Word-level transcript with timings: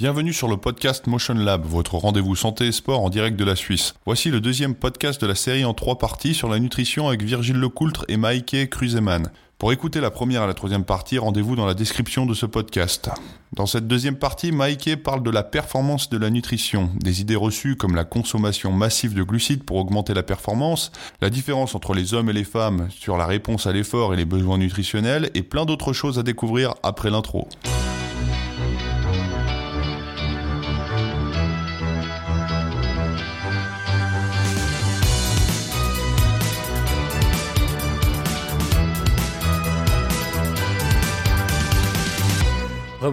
Bienvenue 0.00 0.32
sur 0.32 0.48
le 0.48 0.56
podcast 0.56 1.06
Motion 1.08 1.34
Lab, 1.34 1.66
votre 1.66 1.96
rendez-vous 1.96 2.34
santé 2.34 2.68
et 2.68 2.72
sport 2.72 3.02
en 3.02 3.10
direct 3.10 3.38
de 3.38 3.44
la 3.44 3.54
Suisse. 3.54 3.92
Voici 4.06 4.30
le 4.30 4.40
deuxième 4.40 4.74
podcast 4.74 5.20
de 5.20 5.26
la 5.26 5.34
série 5.34 5.66
en 5.66 5.74
trois 5.74 5.98
parties 5.98 6.32
sur 6.32 6.48
la 6.48 6.58
nutrition 6.58 7.08
avec 7.08 7.22
Virgile 7.22 7.58
Lecoultre 7.58 8.06
et 8.08 8.16
Maike 8.16 8.70
Kruseman. 8.70 9.30
Pour 9.58 9.72
écouter 9.72 10.00
la 10.00 10.10
première 10.10 10.42
et 10.42 10.46
la 10.46 10.54
troisième 10.54 10.86
partie, 10.86 11.18
rendez-vous 11.18 11.54
dans 11.54 11.66
la 11.66 11.74
description 11.74 12.24
de 12.24 12.32
ce 12.32 12.46
podcast. 12.46 13.10
Dans 13.52 13.66
cette 13.66 13.88
deuxième 13.88 14.16
partie, 14.16 14.52
Maike 14.52 15.02
parle 15.02 15.22
de 15.22 15.30
la 15.30 15.42
performance 15.42 16.08
de 16.08 16.16
la 16.16 16.30
nutrition, 16.30 16.88
des 16.94 17.20
idées 17.20 17.36
reçues 17.36 17.76
comme 17.76 17.94
la 17.94 18.04
consommation 18.04 18.72
massive 18.72 19.12
de 19.12 19.22
glucides 19.22 19.64
pour 19.64 19.76
augmenter 19.76 20.14
la 20.14 20.22
performance, 20.22 20.92
la 21.20 21.28
différence 21.28 21.74
entre 21.74 21.92
les 21.92 22.14
hommes 22.14 22.30
et 22.30 22.32
les 22.32 22.44
femmes 22.44 22.88
sur 22.88 23.18
la 23.18 23.26
réponse 23.26 23.66
à 23.66 23.72
l'effort 23.72 24.14
et 24.14 24.16
les 24.16 24.24
besoins 24.24 24.56
nutritionnels, 24.56 25.30
et 25.34 25.42
plein 25.42 25.66
d'autres 25.66 25.92
choses 25.92 26.18
à 26.18 26.22
découvrir 26.22 26.72
après 26.82 27.10
l'intro. 27.10 27.50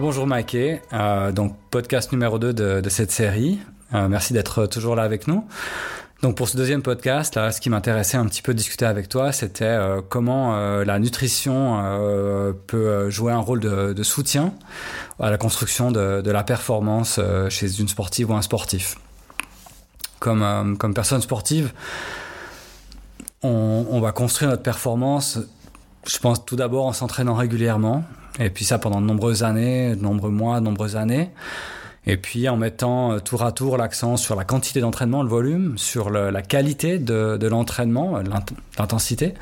Bonjour 0.00 0.28
Maké, 0.28 0.80
euh, 0.92 1.32
donc 1.32 1.56
podcast 1.70 2.12
numéro 2.12 2.38
2 2.38 2.52
de, 2.52 2.88
cette 2.88 3.10
série. 3.10 3.58
Euh, 3.94 4.06
merci 4.06 4.32
d'être 4.32 4.66
toujours 4.66 4.94
là 4.94 5.02
avec 5.02 5.26
nous. 5.26 5.44
Donc 6.22 6.36
pour 6.36 6.48
ce 6.48 6.56
deuxième 6.56 6.82
podcast, 6.82 7.34
là, 7.34 7.50
ce 7.50 7.60
qui 7.60 7.68
m'intéressait 7.68 8.16
un 8.16 8.26
petit 8.26 8.40
peu 8.40 8.52
de 8.52 8.58
discuter 8.58 8.84
avec 8.84 9.08
toi, 9.08 9.32
c'était 9.32 9.64
euh, 9.64 10.00
comment 10.08 10.56
la 10.84 10.98
nutrition 11.00 12.54
peut 12.68 13.10
jouer 13.10 13.32
un 13.32 13.40
rôle 13.40 13.58
de, 13.58 14.02
soutien 14.04 14.54
à 15.18 15.30
la 15.30 15.38
construction 15.38 15.90
de, 15.90 16.30
la 16.30 16.44
performance 16.44 17.18
chez 17.48 17.80
une 17.80 17.88
sportive 17.88 18.30
ou 18.30 18.34
un 18.34 18.42
sportif. 18.42 18.98
Comme, 20.20 20.76
comme 20.78 20.94
personne 20.94 21.22
sportive, 21.22 21.72
on 23.42 24.00
va 24.00 24.12
construire 24.12 24.50
notre 24.50 24.62
performance, 24.62 25.40
je 26.06 26.18
pense 26.18 26.44
tout 26.44 26.56
d'abord 26.56 26.86
en 26.86 26.92
s'entraînant 26.92 27.34
régulièrement, 27.34 28.04
et 28.38 28.50
puis 28.50 28.64
ça 28.64 28.78
pendant 28.78 29.00
de 29.00 29.06
nombreuses 29.06 29.42
années, 29.42 29.96
de 29.96 30.02
nombreux 30.02 30.30
mois, 30.30 30.60
de 30.60 30.64
nombreuses 30.64 30.96
années. 30.96 31.30
Et 32.06 32.16
puis 32.16 32.48
en 32.48 32.56
mettant 32.56 33.12
euh, 33.12 33.18
tour 33.18 33.44
à 33.44 33.52
tour 33.52 33.76
l'accent 33.76 34.16
sur 34.16 34.34
la 34.34 34.44
quantité 34.44 34.80
d'entraînement, 34.80 35.22
le 35.22 35.28
volume, 35.28 35.76
sur 35.76 36.10
la 36.10 36.42
qualité 36.42 36.98
de, 36.98 37.46
l'entraînement, 37.46 38.18
l'intensité, 38.78 39.34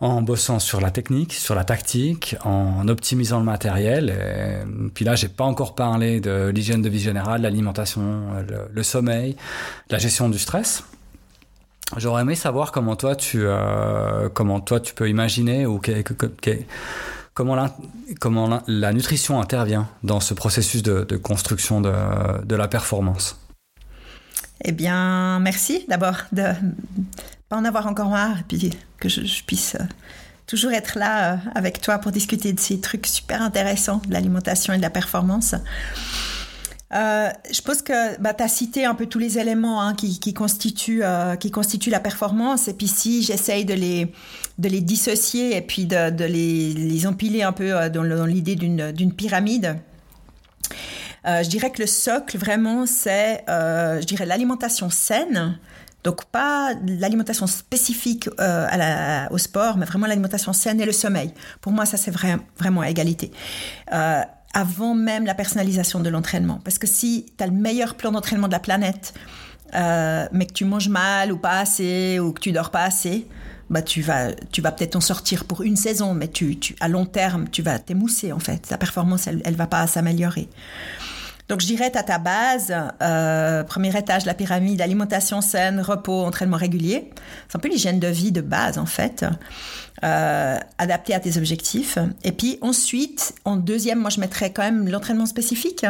en 0.00 0.22
bossant 0.22 0.58
sur 0.58 0.80
la 0.80 0.90
technique, 0.90 1.34
sur 1.34 1.54
la 1.54 1.64
tactique, 1.64 2.34
en 2.44 2.88
optimisant 2.88 3.38
le 3.38 3.44
matériel. 3.44 4.10
Et 4.10 4.88
puis 4.94 5.04
là, 5.04 5.14
j'ai 5.14 5.28
pas 5.28 5.44
encore 5.44 5.74
parlé 5.74 6.20
de 6.20 6.48
l'hygiène 6.48 6.82
de 6.82 6.88
vie 6.88 6.98
générale, 6.98 7.42
l'alimentation, 7.42 8.22
le, 8.72 8.82
sommeil, 8.82 9.36
la 9.90 9.98
gestion 9.98 10.28
du 10.30 10.38
stress. 10.38 10.84
J'aurais 11.96 12.22
aimé 12.22 12.34
savoir 12.34 12.72
comment 12.72 12.96
toi 12.96 13.16
tu 13.16 13.40
euh, 13.42 14.28
comment 14.32 14.60
toi 14.60 14.80
tu 14.80 14.94
peux 14.94 15.08
imaginer 15.08 15.66
ou 15.66 15.80
Comment 17.34 17.54
la, 17.54 17.74
comment 18.20 18.62
la, 18.66 18.92
nutrition 18.92 19.40
intervient 19.40 19.88
dans 20.02 20.20
ce 20.20 20.34
processus 20.34 20.82
de, 20.82 21.16
construction 21.16 21.80
de, 21.80 21.92
de, 22.44 22.54
la 22.54 22.68
performance 22.68 23.40
Eh 24.62 24.72
bien, 24.72 25.38
merci 25.38 25.86
d'abord 25.88 26.16
de 26.32 26.44
pas 27.48 27.56
en 27.56 27.64
avoir 27.64 27.86
encore 27.86 28.10
marre 28.10 28.40
et 28.40 28.44
puis 28.46 28.70
que 28.98 29.08
je, 29.08 29.42
puisse 29.44 29.76
euh, 29.76 29.84
toujours 30.46 30.72
être 30.72 30.98
là 30.98 31.32
euh, 31.32 31.36
avec 31.54 31.80
toi 31.80 31.98
pour 31.98 32.12
discuter 32.12 32.52
de 32.52 32.60
ces 32.60 32.80
trucs 32.80 33.06
super 33.06 33.40
intéressants 33.40 34.02
de 34.06 34.12
l'alimentation 34.12 34.74
et 34.74 34.76
de 34.76 34.82
la 34.82 34.90
performance. 34.90 35.54
Euh, 36.94 37.30
je 37.50 37.62
pense 37.62 37.80
que 37.80 38.20
bah, 38.20 38.34
tu 38.34 38.42
as 38.42 38.48
cité 38.48 38.84
un 38.84 38.94
peu 38.94 39.06
tous 39.06 39.18
les 39.18 39.38
éléments 39.38 39.80
hein, 39.80 39.94
qui, 39.94 40.20
qui, 40.20 40.34
constituent, 40.34 41.02
euh, 41.02 41.36
qui 41.36 41.50
constituent 41.50 41.90
la 41.90 42.00
performance. 42.00 42.68
Et 42.68 42.74
puis 42.74 42.88
si 42.88 43.22
j'essaye 43.22 43.64
de 43.64 43.74
les, 43.74 44.80
dissocier 44.80 45.56
et 45.56 45.62
puis 45.62 45.86
de, 45.86 46.24
les, 46.24 47.06
empiler 47.06 47.42
un 47.42 47.52
peu 47.52 47.74
euh, 47.74 47.88
dans, 47.88 48.26
l'idée 48.26 48.56
d'une 48.56 49.12
pyramide, 49.14 49.78
je 51.24 51.48
dirais 51.48 51.70
que 51.70 51.80
le 51.80 51.86
socle, 51.86 52.36
vraiment, 52.36 52.84
c'est, 52.84 53.44
je 53.48 54.04
dirais, 54.04 54.26
l'alimentation 54.26 54.90
saine. 54.90 55.58
Donc 56.04 56.24
pas 56.24 56.74
l'alimentation 56.84 57.46
spécifique 57.46 58.28
au 59.30 59.38
sport, 59.38 59.76
mais 59.76 59.86
vraiment 59.86 60.08
l'alimentation 60.08 60.52
saine 60.52 60.80
et 60.80 60.84
le 60.84 60.92
sommeil. 60.92 61.32
Pour 61.60 61.70
moi, 61.70 61.86
ça 61.86 61.96
c'est 61.96 62.10
vrai, 62.10 62.36
vraiment 62.58 62.80
à 62.80 62.90
égalité. 62.90 63.30
Avant 64.52 64.94
même 64.94 65.24
la 65.24 65.34
personnalisation 65.34 66.00
de 66.00 66.08
l'entraînement. 66.08 66.60
Parce 66.64 66.78
que 66.78 66.86
si 66.86 67.26
tu 67.36 67.44
as 67.44 67.46
le 67.46 67.52
meilleur 67.52 67.94
plan 67.94 68.12
d'entraînement 68.12 68.48
de 68.48 68.52
la 68.52 68.60
planète, 68.60 69.14
euh, 69.74 70.26
mais 70.32 70.46
que 70.46 70.52
tu 70.52 70.64
manges 70.64 70.88
mal 70.88 71.32
ou 71.32 71.38
pas 71.38 71.58
assez, 71.58 72.18
ou 72.18 72.32
que 72.32 72.40
tu 72.40 72.52
dors 72.52 72.70
pas 72.70 72.84
assez, 72.84 73.26
bah 73.70 73.80
tu 73.80 74.02
vas, 74.02 74.32
tu 74.50 74.60
vas 74.60 74.70
peut-être 74.72 74.96
en 74.96 75.00
sortir 75.00 75.46
pour 75.46 75.62
une 75.62 75.76
saison, 75.76 76.12
mais 76.12 76.28
tu, 76.28 76.58
tu, 76.58 76.76
à 76.80 76.88
long 76.88 77.06
terme, 77.06 77.48
tu 77.48 77.62
vas 77.62 77.78
t'émousser 77.78 78.32
en 78.32 78.38
fait. 78.38 78.58
Ta 78.58 78.76
performance, 78.76 79.26
elle, 79.26 79.40
elle 79.44 79.56
va 79.56 79.66
pas 79.66 79.86
s'améliorer. 79.86 80.48
Donc 81.52 81.60
je 81.60 81.66
dirais 81.66 81.94
à 81.94 82.02
ta 82.02 82.16
base, 82.16 82.74
euh, 83.02 83.62
premier 83.64 83.94
étage 83.94 84.22
de 84.22 84.26
la 84.26 84.32
pyramide, 84.32 84.80
alimentation 84.80 85.42
saine, 85.42 85.82
repos, 85.82 86.24
entraînement 86.24 86.56
régulier. 86.56 87.10
C'est 87.46 87.58
un 87.58 87.60
peu 87.60 87.68
l'hygiène 87.68 88.00
de 88.00 88.08
vie 88.08 88.32
de 88.32 88.40
base 88.40 88.78
en 88.78 88.86
fait, 88.86 89.26
euh, 90.02 90.58
adapté 90.78 91.12
à 91.12 91.20
tes 91.20 91.36
objectifs. 91.36 91.98
Et 92.24 92.32
puis 92.32 92.56
ensuite, 92.62 93.34
en 93.44 93.56
deuxième, 93.56 93.98
moi 93.98 94.08
je 94.08 94.18
mettrais 94.18 94.50
quand 94.50 94.62
même 94.62 94.88
l'entraînement 94.88 95.26
spécifique. 95.26 95.84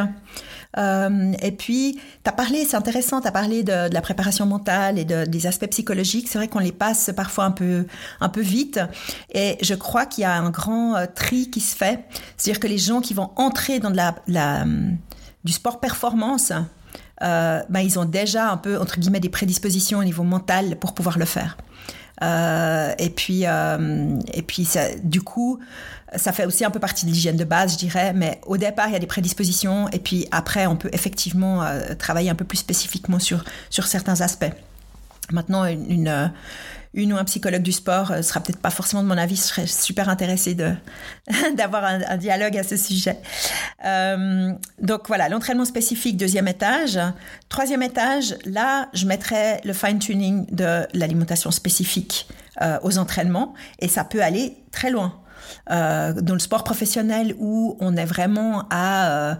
Euh, 0.78 1.32
et 1.40 1.52
puis, 1.52 2.00
tu 2.24 2.28
as 2.28 2.32
parlé, 2.32 2.64
c'est 2.64 2.76
intéressant, 2.76 3.20
tu 3.20 3.28
as 3.28 3.32
parlé 3.32 3.62
de, 3.62 3.92
la 3.92 4.00
préparation 4.00 4.46
mentale 4.46 4.98
et 4.98 5.04
de, 5.04 5.26
des 5.26 5.46
aspects 5.46 5.68
psychologiques. 5.70 6.26
C'est 6.28 6.38
vrai 6.38 6.48
qu'on 6.48 6.58
les 6.58 6.72
passe 6.72 7.12
parfois 7.14 7.44
un 7.44 7.52
peu, 7.52 7.86
un 8.20 8.28
peu 8.28 8.40
vite. 8.40 8.80
Et 9.32 9.58
je 9.62 9.74
crois 9.74 10.06
qu'il 10.06 10.22
y 10.22 10.24
a 10.24 10.34
un 10.34 10.50
grand 10.50 10.96
euh, 10.96 11.06
tri 11.14 11.50
qui 11.50 11.60
se 11.60 11.76
fait. 11.76 12.00
C'est-à-dire 12.36 12.58
que 12.58 12.66
les 12.66 12.78
gens 12.78 13.00
qui 13.00 13.14
vont 13.14 13.30
entrer 13.36 13.78
dans 13.78 13.92
de 13.92 13.96
la 13.96 14.64
du 15.44 15.52
sport 15.52 15.80
performance, 15.80 16.52
euh, 17.22 17.62
ben, 17.68 17.80
ils 17.80 17.98
ont 17.98 18.04
déjà 18.04 18.50
un 18.50 18.56
peu, 18.56 18.78
entre 18.78 18.98
guillemets, 18.98 19.20
des 19.20 19.28
prédispositions 19.28 19.98
au 19.98 20.04
niveau 20.04 20.22
mental 20.22 20.76
pour 20.76 20.94
pouvoir 20.94 21.18
le 21.18 21.24
faire. 21.24 21.56
Euh, 22.22 22.92
et 22.98 23.10
puis, 23.10 23.46
euh, 23.46 24.18
et 24.32 24.42
puis 24.42 24.64
ça, 24.64 24.94
du 25.02 25.22
coup, 25.22 25.58
ça 26.14 26.32
fait 26.32 26.44
aussi 26.44 26.64
un 26.64 26.70
peu 26.70 26.78
partie 26.78 27.06
de 27.06 27.10
l'hygiène 27.10 27.36
de 27.36 27.44
base, 27.44 27.72
je 27.72 27.78
dirais. 27.78 28.12
Mais 28.12 28.40
au 28.46 28.56
départ, 28.56 28.88
il 28.88 28.92
y 28.92 28.96
a 28.96 29.00
des 29.00 29.06
prédispositions, 29.06 29.88
et 29.88 29.98
puis 29.98 30.26
après, 30.30 30.66
on 30.66 30.76
peut 30.76 30.90
effectivement 30.92 31.62
euh, 31.62 31.94
travailler 31.94 32.30
un 32.30 32.34
peu 32.34 32.44
plus 32.44 32.58
spécifiquement 32.58 33.18
sur 33.18 33.44
sur 33.70 33.86
certains 33.86 34.20
aspects. 34.20 34.52
Maintenant, 35.30 35.64
une, 35.64 35.90
une 35.90 36.32
une 36.94 37.12
ou 37.12 37.16
un 37.16 37.24
psychologue 37.24 37.62
du 37.62 37.72
sport 37.72 38.10
euh, 38.10 38.22
sera 38.22 38.40
peut-être 38.40 38.60
pas 38.60 38.70
forcément 38.70 39.02
de 39.02 39.08
mon 39.08 39.16
avis. 39.16 39.36
Je 39.36 39.42
serais 39.42 39.66
super 39.66 40.08
intéressée 40.08 40.54
de 40.54 40.72
d'avoir 41.56 41.84
un, 41.84 42.16
dialogue 42.16 42.56
à 42.56 42.62
ce 42.62 42.76
sujet. 42.76 43.18
Euh, 43.84 44.52
donc 44.80 45.06
voilà, 45.06 45.28
l'entraînement 45.28 45.64
spécifique, 45.64 46.16
deuxième 46.16 46.48
étage. 46.48 46.98
Troisième 47.48 47.82
étage, 47.82 48.36
là, 48.44 48.88
je 48.92 49.06
mettrais 49.06 49.60
le 49.64 49.72
fine-tuning 49.72 50.46
de 50.54 50.86
l'alimentation 50.94 51.50
spécifique 51.50 52.28
euh, 52.60 52.78
aux 52.82 52.98
entraînements 52.98 53.54
et 53.78 53.88
ça 53.88 54.04
peut 54.04 54.22
aller 54.22 54.56
très 54.70 54.90
loin. 54.90 55.18
Dans 55.68 56.32
le 56.32 56.38
sport 56.38 56.62
professionnel 56.62 57.34
où 57.38 57.76
on 57.80 57.96
est 57.96 58.04
vraiment 58.04 58.64
à 58.70 59.38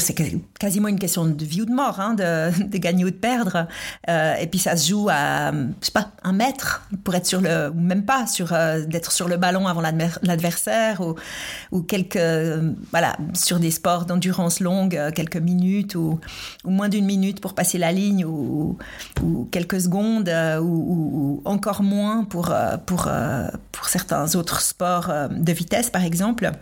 c'est 0.00 0.14
quasiment 0.58 0.88
une 0.88 0.98
question 0.98 1.26
de 1.26 1.44
vie 1.44 1.62
ou 1.62 1.64
de 1.64 1.72
mort, 1.72 2.00
hein, 2.00 2.14
de, 2.14 2.78
gagner 2.78 3.04
ou 3.04 3.10
de 3.10 3.16
perdre. 3.16 3.66
Euh, 4.08 4.34
et 4.36 4.46
puis 4.46 4.58
ça 4.58 4.76
se 4.76 4.88
joue 4.88 5.08
à, 5.10 5.52
je 5.52 5.90
pas, 5.90 6.10
un 6.22 6.32
mètre 6.32 6.86
pour 7.04 7.14
être 7.14 7.26
sur 7.26 7.40
le, 7.40 7.70
ou 7.70 7.80
même 7.80 8.04
pas 8.04 8.26
sur 8.26 8.52
euh, 8.52 8.84
d'être 8.84 9.12
sur 9.12 9.28
le 9.28 9.36
ballon 9.36 9.66
avant 9.66 9.80
l'adversaire 9.80 11.00
ou, 11.72 11.82
quelques, 11.82 12.18
voilà, 12.90 13.16
sur 13.34 13.58
des 13.58 13.70
sports 13.70 14.04
d'endurance 14.04 14.60
longue, 14.60 14.96
euh, 14.96 15.10
quelques 15.10 15.36
minutes 15.36 15.94
ou, 15.94 16.20
moins 16.64 16.88
d'une 16.88 17.06
minute 17.06 17.40
pour 17.40 17.54
passer 17.54 17.78
la 17.78 17.92
ligne 17.92 18.24
ou, 18.24 18.78
ou 19.22 19.48
quelques 19.50 19.80
secondes 19.80 20.30
ou, 20.60 20.64
ou, 20.64 21.42
encore 21.44 21.82
moins 21.82 22.24
pour 22.24 22.52
pour 22.86 23.08
pour 23.72 23.88
certains 23.88 24.34
autres 24.34 24.60
sports 24.60 25.12
de 25.30 25.52
vitesse 25.52 25.90
par 25.90 26.04
exemple. 26.04 26.52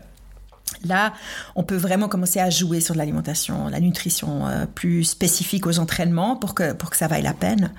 Là, 0.85 1.13
on 1.55 1.63
peut 1.63 1.77
vraiment 1.77 2.09
commencer 2.09 2.41
à 2.41 2.51
jouer 2.51 2.81
sur 2.81 2.95
l'alimentation, 2.95 3.69
la 3.69 3.81
nutrition 3.81 4.47
euh, 4.47 4.67
plus 4.67 5.05
spécifique 5.05 5.67
aux 5.67 5.79
entraînements 5.79 6.37
pour 6.37 6.55
que, 6.55 6.73
pour 6.73 6.91
que 6.91 6.97
ça 6.97 7.07
vaille 7.07 7.23
la 7.23 7.35
peine. 7.35 7.73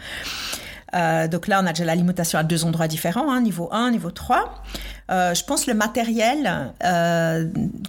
Euh, 0.95 1.27
donc 1.27 1.47
là, 1.47 1.59
on 1.63 1.65
a 1.65 1.73
déjà 1.73 1.85
l'alimentation 1.85 2.37
à 2.37 2.43
deux 2.43 2.65
endroits 2.65 2.87
différents, 2.87 3.31
hein, 3.31 3.41
niveau 3.41 3.67
1, 3.71 3.91
niveau 3.91 4.11
3. 4.11 4.63
Euh, 5.11 5.33
je 5.33 5.43
pense 5.43 5.67
le 5.67 5.73
matériel 5.73 6.71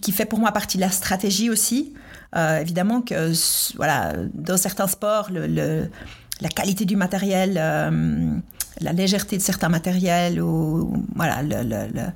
qui 0.00 0.12
fait 0.12 0.24
pour 0.24 0.38
moi 0.38 0.52
partie 0.52 0.78
de 0.78 0.82
la 0.82 0.90
stratégie 0.90 1.50
aussi. 1.50 1.94
Évidemment 2.36 3.00
que 3.00 3.32
voilà, 3.76 4.12
dans 4.34 4.56
certains 4.56 4.88
sports, 4.88 5.30
la 5.30 6.48
qualité 6.48 6.84
du 6.84 6.96
matériel, 6.96 7.54
la 7.54 8.92
légèreté 8.92 9.36
de 9.36 9.42
certains 9.42 9.68
matériels 9.68 10.40
ou 10.42 11.04
voilà 11.14 11.42
le, 11.42 11.62
le 11.62 12.06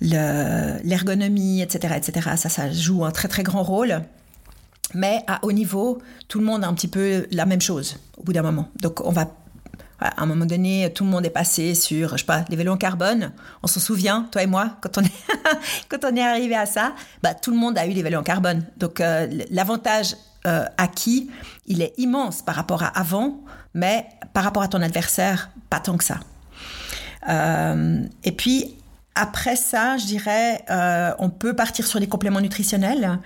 l'ergonomie, 0.00 1.62
etc., 1.62 1.94
etc. 1.96 2.30
Ça, 2.36 2.48
ça 2.48 2.70
joue 2.70 3.04
un 3.04 3.10
très 3.10 3.28
très 3.28 3.42
grand 3.42 3.62
rôle. 3.62 4.02
Mais 4.94 5.22
à 5.26 5.44
haut 5.44 5.52
niveau, 5.52 6.00
tout 6.28 6.38
le 6.38 6.44
monde 6.44 6.64
a 6.64 6.68
un 6.68 6.74
petit 6.74 6.88
peu 6.88 7.26
la 7.30 7.44
même 7.44 7.60
chose 7.60 7.98
au 8.16 8.22
bout 8.22 8.32
d'un 8.32 8.42
moment. 8.42 8.68
Donc 8.80 9.00
on 9.04 9.10
va 9.10 9.28
à 9.98 10.22
un 10.22 10.26
moment 10.26 10.44
donné, 10.44 10.92
tout 10.94 11.04
le 11.04 11.10
monde 11.10 11.24
est 11.24 11.30
passé 11.30 11.74
sur, 11.74 12.12
je 12.12 12.16
sais 12.18 12.26
pas, 12.26 12.44
les 12.50 12.56
vélos 12.56 12.72
en 12.72 12.76
carbone. 12.76 13.32
On 13.62 13.66
s'en 13.66 13.80
souvient, 13.80 14.28
toi 14.30 14.42
et 14.42 14.46
moi, 14.46 14.76
quand 14.82 14.98
on 14.98 15.02
est, 15.02 15.12
quand 15.88 16.04
on 16.04 16.14
est 16.14 16.22
arrivé 16.22 16.54
à 16.54 16.66
ça, 16.66 16.94
bah, 17.22 17.34
tout 17.34 17.50
le 17.50 17.56
monde 17.56 17.78
a 17.78 17.86
eu 17.86 17.90
les 17.90 18.02
vélos 18.02 18.18
en 18.18 18.22
carbone. 18.22 18.66
Donc, 18.76 19.00
euh, 19.00 19.26
l'avantage 19.50 20.16
euh, 20.46 20.64
acquis, 20.76 21.30
il 21.66 21.80
est 21.80 21.94
immense 21.96 22.42
par 22.42 22.54
rapport 22.54 22.82
à 22.82 22.88
avant, 22.88 23.40
mais 23.74 24.06
par 24.32 24.44
rapport 24.44 24.62
à 24.62 24.68
ton 24.68 24.82
adversaire, 24.82 25.50
pas 25.70 25.80
tant 25.80 25.96
que 25.96 26.04
ça. 26.04 26.20
Euh, 27.28 28.02
et 28.22 28.32
puis, 28.32 28.76
après 29.16 29.56
ça, 29.56 29.96
je 29.96 30.06
dirais, 30.06 30.64
on 31.18 31.30
peut 31.30 31.54
partir 31.54 31.86
sur 31.86 31.98
des 31.98 32.06
compléments 32.06 32.40
nutritionnels 32.40 33.18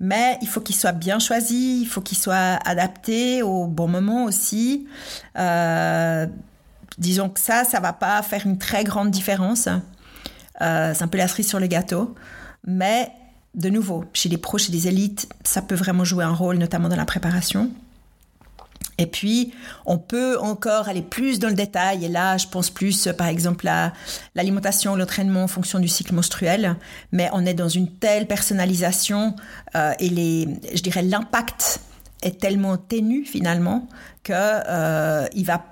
mais 0.00 0.38
il 0.40 0.48
faut 0.48 0.62
qu'il 0.62 0.74
soit 0.74 0.92
bien 0.92 1.18
choisi, 1.18 1.82
il 1.82 1.86
faut 1.86 2.00
qu'il 2.00 2.16
soit 2.16 2.58
adapté 2.64 3.42
au 3.42 3.66
bon 3.66 3.86
moment 3.86 4.24
aussi. 4.24 4.88
Euh, 5.38 6.26
disons 6.96 7.28
que 7.28 7.38
ça, 7.38 7.64
ça 7.64 7.80
va 7.80 7.92
pas 7.92 8.20
faire 8.22 8.46
une 8.46 8.56
très 8.56 8.82
grande 8.82 9.10
différence. 9.10 9.68
Euh, 10.62 10.92
c'est 10.94 11.04
un 11.04 11.08
peu 11.08 11.18
la 11.18 11.28
cerise 11.28 11.48
sur 11.48 11.60
le 11.60 11.66
gâteau, 11.66 12.14
mais 12.66 13.12
de 13.54 13.68
nouveau, 13.68 14.04
chez 14.14 14.30
les 14.30 14.38
pros, 14.38 14.56
chez 14.56 14.72
les 14.72 14.88
élites, 14.88 15.28
ça 15.44 15.60
peut 15.60 15.74
vraiment 15.74 16.04
jouer 16.04 16.24
un 16.24 16.32
rôle, 16.32 16.56
notamment 16.56 16.88
dans 16.88 16.96
la 16.96 17.04
préparation. 17.04 17.70
Et 19.00 19.06
puis, 19.06 19.52
on 19.86 19.96
peut 19.96 20.38
encore 20.38 20.88
aller 20.88 21.00
plus 21.00 21.38
dans 21.38 21.48
le 21.48 21.54
détail. 21.54 22.04
Et 22.04 22.08
là, 22.08 22.36
je 22.36 22.46
pense 22.46 22.68
plus, 22.68 23.08
par 23.16 23.28
exemple, 23.28 23.66
à 23.66 23.92
l'alimentation, 24.34 24.94
l'entraînement 24.94 25.44
en 25.44 25.48
fonction 25.48 25.78
du 25.78 25.88
cycle 25.88 26.14
menstruel. 26.14 26.76
Mais 27.10 27.30
on 27.32 27.46
est 27.46 27.54
dans 27.54 27.68
une 27.68 27.90
telle 27.90 28.26
personnalisation 28.26 29.34
euh, 29.74 29.92
et 29.98 30.10
les, 30.10 30.48
je 30.74 30.82
dirais, 30.82 31.02
l'impact 31.02 31.80
est 32.22 32.38
tellement 32.38 32.76
ténu 32.76 33.24
finalement 33.24 33.88
que 34.22 34.34
euh, 34.34 35.26
il 35.34 35.46
va 35.46 35.64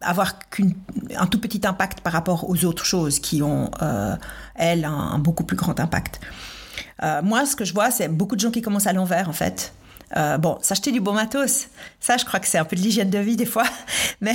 avoir 0.00 0.38
qu'un 0.48 1.26
tout 1.26 1.40
petit 1.40 1.66
impact 1.66 2.00
par 2.00 2.12
rapport 2.12 2.48
aux 2.48 2.64
autres 2.64 2.84
choses 2.84 3.18
qui 3.18 3.42
ont, 3.42 3.70
euh, 3.82 4.16
elles, 4.54 4.84
un, 4.84 5.18
beaucoup 5.18 5.44
plus 5.44 5.56
grand 5.56 5.78
impact. 5.78 6.20
Euh, 7.02 7.20
moi, 7.22 7.46
ce 7.46 7.56
que 7.56 7.64
je 7.64 7.74
vois, 7.74 7.90
c'est 7.90 8.08
beaucoup 8.08 8.36
de 8.36 8.40
gens 8.40 8.50
qui 8.50 8.62
commencent 8.62 8.86
à 8.86 8.92
l'envers, 8.92 9.28
en 9.28 9.32
fait. 9.32 9.72
Euh, 10.16 10.38
bon, 10.38 10.58
s'acheter 10.60 10.92
du 10.92 11.00
bon 11.00 11.12
matos, 11.12 11.68
ça, 12.00 12.16
je 12.16 12.24
crois 12.24 12.40
que 12.40 12.46
c'est 12.46 12.58
un 12.58 12.64
peu 12.64 12.76
de 12.76 12.80
l'hygiène 12.80 13.10
de 13.10 13.18
vie 13.18 13.36
des 13.36 13.46
fois. 13.46 13.64
mais, 14.20 14.34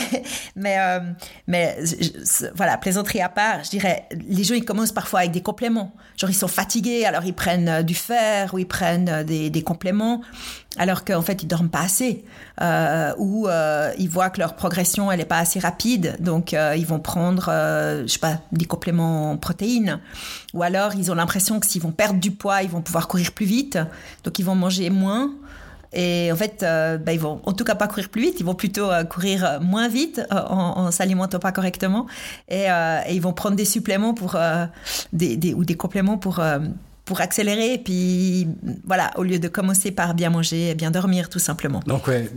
mais, 0.56 0.77
euh, 0.80 1.00
mais 1.48 1.77
voilà, 2.56 2.77
plaisanterie 2.77 3.22
à 3.22 3.30
part, 3.30 3.63
je 3.63 3.72
dirais, 3.72 4.07
les 4.27 4.44
gens, 4.44 4.56
ils 4.56 4.63
commencent 4.63 4.92
parfois 4.92 5.22
avec 5.22 5.31
des 5.31 5.42
compléments. 5.42 5.94
Genre, 6.18 6.30
ils 6.30 6.36
sont 6.36 6.48
fatigués, 6.48 7.06
alors 7.06 7.25
ils 7.25 7.33
prennent 7.33 7.68
euh, 7.68 7.83
du 7.83 7.95
fer 7.95 8.54
ou 8.54 8.60
ils 8.60 8.68
prennent 8.68 9.10
euh, 9.10 9.24
des, 9.24 9.50
des 9.50 9.63
compléments, 9.63 10.22
alors 10.77 11.04
qu'en 11.04 11.22
fait, 11.22 11.44
ils 11.44 11.48
dorment 11.48 11.69
pas 11.69 11.81
assez. 11.81 12.24
Euh, 12.62 13.13
ou 13.18 13.48
euh, 13.48 13.92
ils 13.98 14.10
voient 14.10 14.30
que 14.30 14.39
leur 14.39 14.56
progression, 14.56 15.12
elle 15.12 15.19
est 15.19 15.25
pas 15.25 15.39
assez 15.39 15.60
rapide, 15.60 16.16
donc 16.19 16.54
ils 16.54 16.86
vont 16.86 17.00
prendre, 17.00 17.45
je 17.48 18.07
sais 18.07 18.19
pas, 18.19 18.39
des 18.51 18.66
compléments 18.66 19.31
en 19.31 19.38
protéines. 19.38 20.00
Ou 20.54 20.63
alors, 20.63 20.95
ils 20.95 21.12
ont 21.12 21.16
l'impression 21.16 21.60
que 21.60 21.68
s'ils 21.68 21.81
vont 21.81 21.92
perdre 21.92 22.19
du 22.19 22.31
poids, 22.31 22.62
ils 22.62 22.69
vont 22.69 22.81
pouvoir 22.81 23.07
courir 23.07 23.31
plus 23.31 23.45
vite, 23.45 23.77
donc 24.24 24.39
ils 24.39 24.45
vont 24.45 24.56
manger 24.56 24.89
moins. 24.89 25.31
Et 25.94 26.32
en 26.32 26.36
fait, 26.36 26.64
euh, 26.64 26.98
bah, 26.98 27.14
ils 27.14 27.20
vont 27.20 27.42
en 27.44 27.54
tout 27.54 27.64
cas 27.64 27.76
pas 27.76 27.88
courir 27.88 28.10
plus 28.10 28.22
vite, 28.22 28.36
ils 28.40 28.46
vont 28.46 28.56
plutôt 28.56 28.92
euh, 28.92 29.04
courir 29.04 29.46
euh, 29.46 29.60
moins 29.60 29.88
vite 29.88 30.22
euh, 30.32 30.42
en, 30.50 30.80
en 30.80 30.92
s'alimentant 30.92 31.40
pas 31.40 31.52
correctement. 31.52 32.08
Et, 32.50 32.66
ils 33.12 33.22
vont 33.22 33.34
prendre 33.34 33.56
des 33.56 33.66
suppléments 33.66 34.14
pour 34.14 34.38
des, 35.14 35.54
ou 35.54 35.64
des 35.64 35.76
compléments 35.76 36.18
pour 36.18 36.42
pour 37.06 37.22
accélérer. 37.22 37.74
Et 37.74 37.78
puis 37.78 38.48
voilà, 38.86 39.12
au 39.18 39.24
lieu 39.24 39.40
de 39.40 39.48
commencer 39.48 39.92
par 39.92 40.14
bien 40.14 40.30
manger 40.30 40.72
et 40.72 40.76
bien 40.76 40.92
dormir, 40.92 41.30
tout 41.30 41.40
simplement. 41.40 41.82
Donc 41.86 42.08
ouais. 42.08 42.30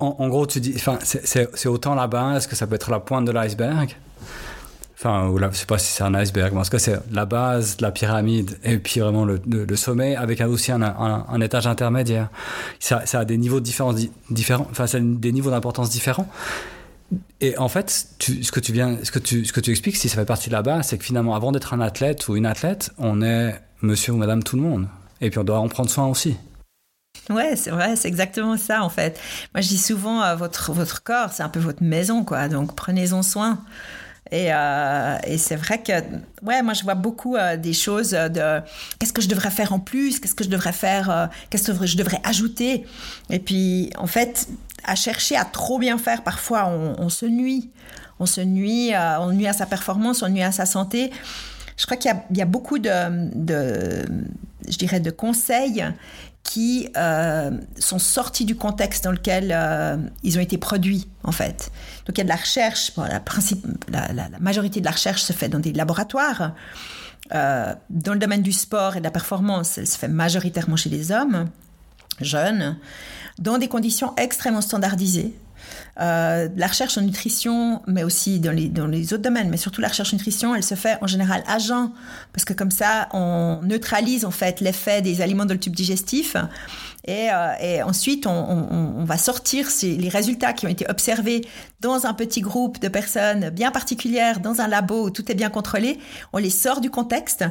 En, 0.00 0.16
en 0.18 0.28
gros, 0.28 0.46
tu 0.46 0.60
dis, 0.60 0.74
c'est 1.04 1.68
autant 1.68 1.94
la 1.94 2.08
base 2.08 2.46
que 2.46 2.56
ça 2.56 2.66
peut 2.66 2.74
être 2.74 2.90
la 2.90 3.00
pointe 3.00 3.24
de 3.24 3.32
l'iceberg? 3.32 3.96
Enfin, 4.98 5.32
je 5.52 5.56
sais 5.56 5.66
pas 5.66 5.78
si 5.78 5.92
c'est 5.92 6.02
un 6.02 6.14
iceberg, 6.14 6.52
mais 6.52 6.60
en 6.60 6.64
tout 6.64 6.70
cas, 6.70 6.78
c'est 6.78 6.98
la 7.12 7.24
base 7.24 7.76
de 7.76 7.82
la 7.82 7.92
pyramide 7.92 8.58
et 8.64 8.78
puis 8.78 9.00
vraiment 9.00 9.24
le, 9.24 9.76
sommet 9.76 10.16
avec 10.16 10.40
aussi 10.40 10.72
un, 10.72 11.40
étage 11.40 11.66
intermédiaire. 11.66 12.28
Ça, 12.80 13.02
a 13.12 13.24
des 13.24 13.38
niveaux 13.38 13.60
différents, 13.60 13.94
différents 14.30 14.66
enfin, 14.70 14.86
des 15.00 15.32
niveaux 15.32 15.50
d'importance 15.50 15.90
différents. 15.90 16.28
Et 17.40 17.56
en 17.56 17.68
fait, 17.68 17.90
ce, 18.18 18.50
que 18.50 18.60
tu 19.60 19.70
expliques, 19.70 19.96
si 19.96 20.08
ça 20.08 20.16
fait 20.16 20.26
partie 20.26 20.48
de 20.48 20.54
la 20.54 20.62
base, 20.62 20.88
c'est 20.88 20.98
que 20.98 21.04
finalement, 21.04 21.34
avant 21.34 21.52
d'être 21.52 21.72
un 21.72 21.80
athlète 21.80 22.28
ou 22.28 22.36
une 22.36 22.46
athlète, 22.46 22.90
on 22.98 23.22
est 23.22 23.58
monsieur 23.80 24.12
ou 24.12 24.16
madame 24.16 24.42
tout 24.42 24.56
le 24.56 24.62
monde. 24.62 24.88
Et 25.20 25.30
puis 25.30 25.38
on 25.38 25.44
doit 25.44 25.60
en 25.60 25.68
prendre 25.68 25.88
soin 25.88 26.06
aussi. 26.06 26.36
Ouais, 27.30 27.56
c'est 27.56 28.08
exactement 28.08 28.56
ça 28.56 28.82
en 28.82 28.88
fait. 28.88 29.20
Moi, 29.54 29.60
je 29.60 29.68
dis 29.68 29.78
souvent, 29.78 30.22
euh, 30.22 30.34
votre, 30.34 30.72
votre 30.72 31.02
corps, 31.02 31.32
c'est 31.32 31.42
un 31.42 31.48
peu 31.48 31.60
votre 31.60 31.82
maison, 31.82 32.24
quoi. 32.24 32.48
Donc, 32.48 32.74
prenez-en 32.74 33.22
soin. 33.22 33.58
Et, 34.30 34.52
euh, 34.52 35.16
et 35.26 35.38
c'est 35.38 35.56
vrai 35.56 35.82
que, 35.82 35.92
ouais, 36.42 36.62
moi 36.62 36.74
je 36.74 36.82
vois 36.82 36.94
beaucoup 36.94 37.36
euh, 37.36 37.56
des 37.56 37.72
choses 37.72 38.10
de 38.10 38.60
qu'est-ce 38.98 39.12
que 39.12 39.22
je 39.22 39.28
devrais 39.28 39.50
faire 39.50 39.72
en 39.72 39.80
plus, 39.80 40.20
qu'est-ce 40.20 40.34
que 40.34 40.44
je 40.44 40.50
devrais 40.50 40.72
faire, 40.72 41.10
euh, 41.10 41.26
qu'est-ce 41.50 41.72
que 41.72 41.86
je 41.86 41.96
devrais 41.96 42.20
ajouter? 42.24 42.84
Et 43.30 43.38
puis, 43.38 43.90
en 43.96 44.06
fait, 44.06 44.48
à 44.84 44.94
chercher 44.94 45.36
à 45.36 45.44
trop 45.44 45.78
bien 45.78 45.98
faire, 45.98 46.22
parfois 46.22 46.66
on, 46.66 47.08
se 47.08 47.26
nuit. 47.26 47.70
On 48.20 48.26
se 48.26 48.40
nuit, 48.40 48.92
on 49.20 49.32
nuit 49.32 49.46
à 49.46 49.52
sa 49.52 49.66
performance, 49.66 50.22
on 50.22 50.28
nuit 50.28 50.42
à 50.42 50.52
sa 50.52 50.66
santé. 50.66 51.10
Je 51.76 51.84
crois 51.86 51.96
qu'il 51.96 52.12
y, 52.34 52.42
a 52.42 52.44
beaucoup 52.44 52.78
de, 52.78 52.90
je 54.68 54.76
dirais, 54.78 55.00
de 55.00 55.10
conseils 55.10 55.84
qui 56.48 56.88
euh, 56.96 57.50
sont 57.78 57.98
sortis 57.98 58.46
du 58.46 58.56
contexte 58.56 59.04
dans 59.04 59.12
lequel 59.12 59.52
euh, 59.54 59.98
ils 60.22 60.38
ont 60.38 60.40
été 60.40 60.56
produits, 60.56 61.06
en 61.22 61.30
fait. 61.30 61.70
Donc 62.06 62.16
il 62.16 62.18
y 62.18 62.20
a 62.22 62.24
de 62.24 62.30
la 62.30 62.36
recherche, 62.36 62.94
bon, 62.96 63.02
la, 63.02 63.20
principe, 63.20 63.66
la, 63.90 64.14
la, 64.14 64.30
majorité 64.40 64.80
de 64.80 64.86
la 64.86 64.92
recherche 64.92 65.20
se 65.20 65.34
fait 65.34 65.50
dans 65.50 65.58
des 65.58 65.74
laboratoires. 65.74 66.54
Euh, 67.34 67.74
dans 67.90 68.14
le 68.14 68.18
domaine 68.18 68.40
du 68.40 68.52
sport 68.52 68.96
et 68.96 69.00
de 69.00 69.04
la 69.04 69.10
performance, 69.10 69.76
elle 69.76 69.86
se 69.86 69.98
fait 69.98 70.08
majoritairement 70.08 70.76
chez 70.76 70.88
les 70.88 71.12
hommes 71.12 71.50
jeunes, 72.22 72.78
dans 73.38 73.58
des 73.58 73.68
conditions 73.68 74.14
extrêmement 74.16 74.62
standardisées. 74.62 75.34
Euh, 76.00 76.48
la 76.56 76.66
recherche 76.68 76.96
en 76.96 77.00
nutrition, 77.00 77.82
mais 77.86 78.04
aussi 78.04 78.38
dans 78.38 78.52
les, 78.52 79.12
autres 79.12 79.22
domaines, 79.22 79.48
mais 79.48 79.56
surtout 79.56 79.80
la 79.80 79.88
recherche 79.88 80.12
en 80.12 80.16
nutrition, 80.16 80.54
elle 80.54 80.62
se 80.62 80.74
fait 80.74 80.98
en 81.00 81.06
général 81.06 81.42
à 81.46 81.58
jeun, 81.58 81.90
parce 82.32 82.44
que 82.44 82.52
comme 82.52 82.70
ça, 82.70 83.08
on 83.12 83.60
neutralise 83.62 84.24
en 84.24 84.30
fait 84.30 84.60
l'effet 84.60 85.02
des 85.02 85.20
aliments 85.20 85.44
dans 85.44 85.54
le 85.54 85.60
tube 85.60 85.74
digestif. 85.74 86.36
Et, 87.04 87.30
euh, 87.32 87.84
ensuite, 87.84 88.26
on, 88.26 89.04
va 89.04 89.16
sortir 89.16 89.68
les 89.82 90.08
résultats 90.08 90.52
qui 90.52 90.66
ont 90.66 90.70
été 90.70 90.88
observés 90.88 91.46
dans 91.80 92.06
un 92.06 92.12
petit 92.12 92.42
groupe 92.42 92.80
de 92.80 92.88
personnes 92.88 93.50
bien 93.50 93.70
particulières, 93.70 94.40
dans 94.40 94.60
un 94.60 94.68
labo 94.68 95.06
où 95.06 95.10
tout 95.10 95.30
est 95.30 95.34
bien 95.34 95.48
contrôlé. 95.48 95.98
On 96.32 96.38
les 96.38 96.50
sort 96.50 96.80
du 96.80 96.90
contexte. 96.90 97.44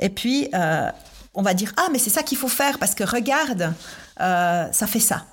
Et 0.00 0.08
puis, 0.08 0.48
euh, 0.54 0.90
on 1.34 1.42
va 1.42 1.54
dire, 1.54 1.72
ah, 1.76 1.88
mais 1.92 1.98
c'est 1.98 2.10
ça 2.10 2.22
qu'il 2.22 2.36
faut 2.36 2.48
faire, 2.48 2.78
parce 2.78 2.94
que 2.94 3.04
regarde, 3.04 3.72
ça 4.18 4.86
fait 4.86 5.00
ça. 5.00 5.24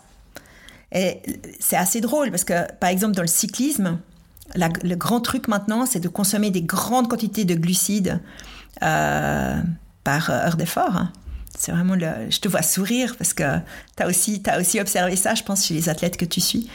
Et 0.93 1.21
c'est 1.59 1.75
assez 1.75 2.01
drôle 2.01 2.29
parce 2.29 2.43
que, 2.43 2.71
par 2.73 2.89
exemple, 2.89 3.15
dans 3.15 3.23
le 3.23 3.27
cyclisme, 3.27 3.99
le 4.55 4.95
grand 4.95 5.19
truc 5.19 5.47
maintenant, 5.47 5.85
c'est 5.85 5.99
de 5.99 6.07
consommer 6.07 6.51
des 6.51 6.61
grandes 6.61 7.09
quantités 7.09 7.45
de 7.45 7.55
glucides 7.55 8.21
euh, 8.83 9.61
par 10.03 10.29
heure 10.29 10.55
d'effort. 10.55 10.95
Hein. 10.95 11.11
C'est 11.57 11.71
vraiment 11.71 11.95
le. 11.95 12.29
Je 12.29 12.39
te 12.39 12.47
vois 12.47 12.61
sourire 12.61 13.15
parce 13.17 13.33
que 13.33 13.43
tu 13.95 14.03
as 14.03 14.07
aussi, 14.07 14.41
aussi 14.59 14.79
observé 14.79 15.15
ça, 15.15 15.35
je 15.35 15.43
pense, 15.43 15.65
chez 15.65 15.73
les 15.73 15.89
athlètes 15.89 16.17
que 16.17 16.25
tu 16.25 16.41
suis. 16.41 16.69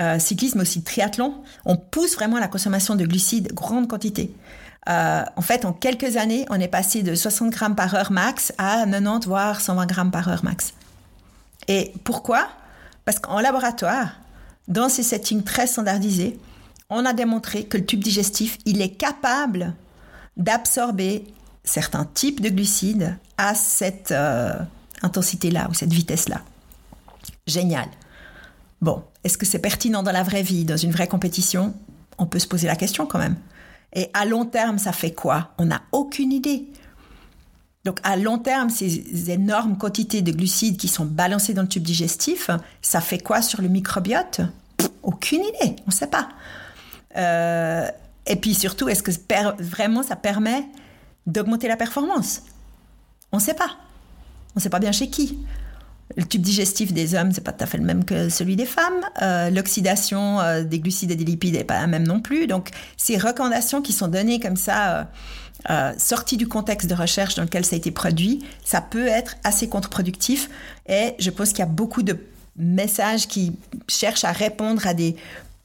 Euh, 0.00 0.18
cyclisme 0.18 0.60
aussi, 0.60 0.82
triathlon, 0.82 1.42
on 1.64 1.76
pousse 1.76 2.14
vraiment 2.14 2.38
la 2.38 2.48
consommation 2.48 2.94
de 2.94 3.04
glucides, 3.04 3.52
grande 3.52 3.88
quantité. 3.88 4.32
Euh, 4.88 5.22
en 5.36 5.42
fait, 5.42 5.64
en 5.64 5.72
quelques 5.72 6.16
années, 6.16 6.46
on 6.48 6.58
est 6.58 6.68
passé 6.68 7.02
de 7.02 7.14
60 7.14 7.50
grammes 7.50 7.74
par 7.74 7.94
heure 7.94 8.10
max 8.10 8.52
à 8.56 8.86
90 8.86 9.26
voire 9.26 9.60
120 9.60 9.86
grammes 9.86 10.10
par 10.10 10.28
heure 10.28 10.44
max. 10.44 10.72
Et 11.68 11.92
pourquoi? 12.04 12.48
Parce 13.04 13.18
qu'en 13.18 13.40
laboratoire, 13.40 14.10
dans 14.68 14.88
ces 14.88 15.02
settings 15.02 15.42
très 15.42 15.66
standardisés, 15.66 16.38
on 16.90 17.04
a 17.04 17.12
démontré 17.12 17.64
que 17.64 17.76
le 17.76 17.86
tube 17.86 18.02
digestif, 18.02 18.58
il 18.66 18.80
est 18.82 18.90
capable 18.90 19.74
d'absorber 20.36 21.24
certains 21.64 22.04
types 22.04 22.40
de 22.40 22.48
glucides 22.48 23.16
à 23.38 23.54
cette 23.54 24.10
euh, 24.10 24.52
intensité-là 25.02 25.68
ou 25.70 25.74
cette 25.74 25.92
vitesse-là. 25.92 26.40
Génial. 27.46 27.88
Bon, 28.80 29.02
est-ce 29.24 29.36
que 29.36 29.46
c'est 29.46 29.58
pertinent 29.58 30.02
dans 30.02 30.12
la 30.12 30.22
vraie 30.22 30.42
vie, 30.42 30.64
dans 30.64 30.76
une 30.76 30.90
vraie 30.90 31.08
compétition? 31.08 31.74
On 32.18 32.26
peut 32.26 32.38
se 32.38 32.48
poser 32.48 32.66
la 32.66 32.76
question 32.76 33.06
quand 33.06 33.18
même. 33.18 33.36
Et 33.92 34.08
à 34.14 34.24
long 34.24 34.44
terme, 34.44 34.78
ça 34.78 34.92
fait 34.92 35.12
quoi? 35.12 35.50
On 35.58 35.66
n'a 35.66 35.82
aucune 35.92 36.32
idée. 36.32 36.68
Donc 37.84 37.98
à 38.02 38.16
long 38.16 38.38
terme, 38.38 38.68
ces 38.68 39.30
énormes 39.30 39.78
quantités 39.78 40.20
de 40.20 40.32
glucides 40.32 40.76
qui 40.76 40.88
sont 40.88 41.06
balancées 41.06 41.54
dans 41.54 41.62
le 41.62 41.68
tube 41.68 41.82
digestif, 41.82 42.50
ça 42.82 43.00
fait 43.00 43.18
quoi 43.18 43.40
sur 43.40 43.62
le 43.62 43.68
microbiote? 43.68 44.42
Aucune 45.02 45.40
idée, 45.40 45.76
on 45.86 45.88
ne 45.88 45.92
sait 45.92 46.06
pas. 46.06 46.28
Euh, 47.16 47.88
et 48.26 48.36
puis 48.36 48.54
surtout, 48.54 48.88
est-ce 48.88 49.02
que 49.02 49.10
vraiment 49.60 50.02
ça 50.02 50.16
permet 50.16 50.64
d'augmenter 51.26 51.68
la 51.68 51.76
performance? 51.76 52.42
On 53.32 53.38
ne 53.38 53.42
sait 53.42 53.54
pas. 53.54 53.70
On 54.54 54.58
ne 54.58 54.60
sait 54.60 54.70
pas 54.70 54.78
bien 54.78 54.92
chez 54.92 55.08
qui. 55.08 55.38
Le 56.16 56.24
tube 56.24 56.42
digestif 56.42 56.92
des 56.92 57.14
hommes, 57.14 57.32
c'est 57.32 57.40
pas 57.40 57.52
tout 57.52 57.62
à 57.62 57.66
fait 57.66 57.78
le 57.78 57.84
même 57.84 58.04
que 58.04 58.28
celui 58.28 58.56
des 58.56 58.66
femmes. 58.66 59.00
Euh, 59.22 59.48
L'oxydation 59.48 60.40
euh, 60.40 60.64
des 60.64 60.80
glucides 60.80 61.12
et 61.12 61.16
des 61.16 61.24
lipides 61.24 61.54
n'est 61.54 61.64
pas 61.64 61.80
la 61.80 61.86
même 61.86 62.06
non 62.06 62.20
plus. 62.20 62.46
Donc, 62.46 62.70
ces 62.96 63.16
recommandations 63.16 63.80
qui 63.80 63.92
sont 63.92 64.08
données 64.08 64.40
comme 64.40 64.56
ça, 64.56 65.08
euh, 65.68 65.92
sorties 65.98 66.36
du 66.36 66.48
contexte 66.48 66.88
de 66.88 66.94
recherche 66.94 67.34
dans 67.34 67.42
lequel 67.42 67.64
ça 67.64 67.74
a 67.74 67.78
été 67.78 67.90
produit, 67.90 68.44
ça 68.64 68.80
peut 68.80 69.06
être 69.06 69.36
assez 69.44 69.68
contre-productif. 69.68 70.48
Et 70.88 71.14
je 71.18 71.30
pense 71.30 71.50
qu'il 71.50 71.58
y 71.58 71.62
a 71.62 71.66
beaucoup 71.66 72.02
de 72.02 72.18
messages 72.56 73.28
qui 73.28 73.52
cherchent 73.88 74.24
à 74.24 74.32
répondre 74.32 74.86
à 74.86 74.94
des 74.94 75.16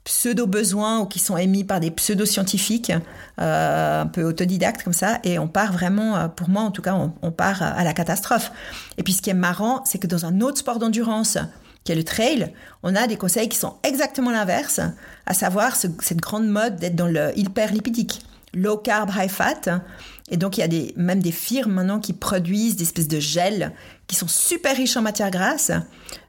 pseudo-besoins 0.04 1.00
ou 1.00 1.06
qui 1.08 1.20
sont 1.20 1.36
émis 1.36 1.64
par 1.64 1.80
des 1.80 1.92
pseudo-scientifiques, 1.92 2.94
euh, 3.42 4.02
un 4.02 4.06
peu 4.06 4.24
autodidactes 4.24 4.84
comme 4.84 4.94
ça, 4.94 5.20
et 5.24 5.40
on 5.40 5.48
part 5.48 5.74
vraiment, 5.74 6.16
euh, 6.16 6.28
pour 6.28 6.48
moi 6.48 6.62
en 6.62 6.72
tout 6.72 6.84
cas, 6.84 6.96
on, 7.22 7.32
part 7.32 7.64
à 7.64 7.84
la 7.84 7.94
catastrophe. 7.94 8.52
Et 8.98 9.04
puis 9.04 9.14
ce 9.14 9.22
qui 9.22 9.32
est 9.32 9.34
marrant, 9.34 9.84
c'est 9.84 9.98
que 9.98 10.08
dans 10.08 10.25
un 10.25 10.42
autre 10.42 10.60
sport 10.60 10.78
d'endurance, 10.78 11.40
qui 11.84 11.92
est 11.92 11.96
le 11.96 12.04
trail, 12.04 12.54
on 12.84 12.96
a 12.96 13.08
des 13.08 13.18
conseils 13.18 13.50
qui 13.50 13.58
sont 13.58 13.75
exactement 13.84 14.32
l'inverse, 14.32 14.80
à 15.25 15.34
savoir 15.34 15.75
ce, 15.75 15.88
cette 16.02 16.20
grande 16.20 16.48
mode 16.48 16.78
d'être 16.78 16.96
dans 16.96 17.08
le 17.08 17.38
hyperlipidique, 17.38 18.22
low 18.56 18.78
carb, 18.78 19.12
high 19.16 19.30
fat. 19.30 19.82
Et 20.30 20.38
donc 20.38 20.58
il 20.58 20.62
y 20.62 20.64
a 20.64 20.68
des, 20.68 20.94
même 20.98 21.22
des 21.22 21.32
firmes 21.32 21.74
maintenant 21.74 22.00
qui 22.00 22.14
produisent 22.14 22.76
des 22.76 22.84
espèces 22.84 23.08
de 23.08 23.20
gels 23.20 23.74
qui 24.08 24.16
sont 24.16 24.28
super 24.28 24.76
riches 24.76 24.98
en 24.98 25.02
matières 25.02 25.32
grasses, 25.32 25.72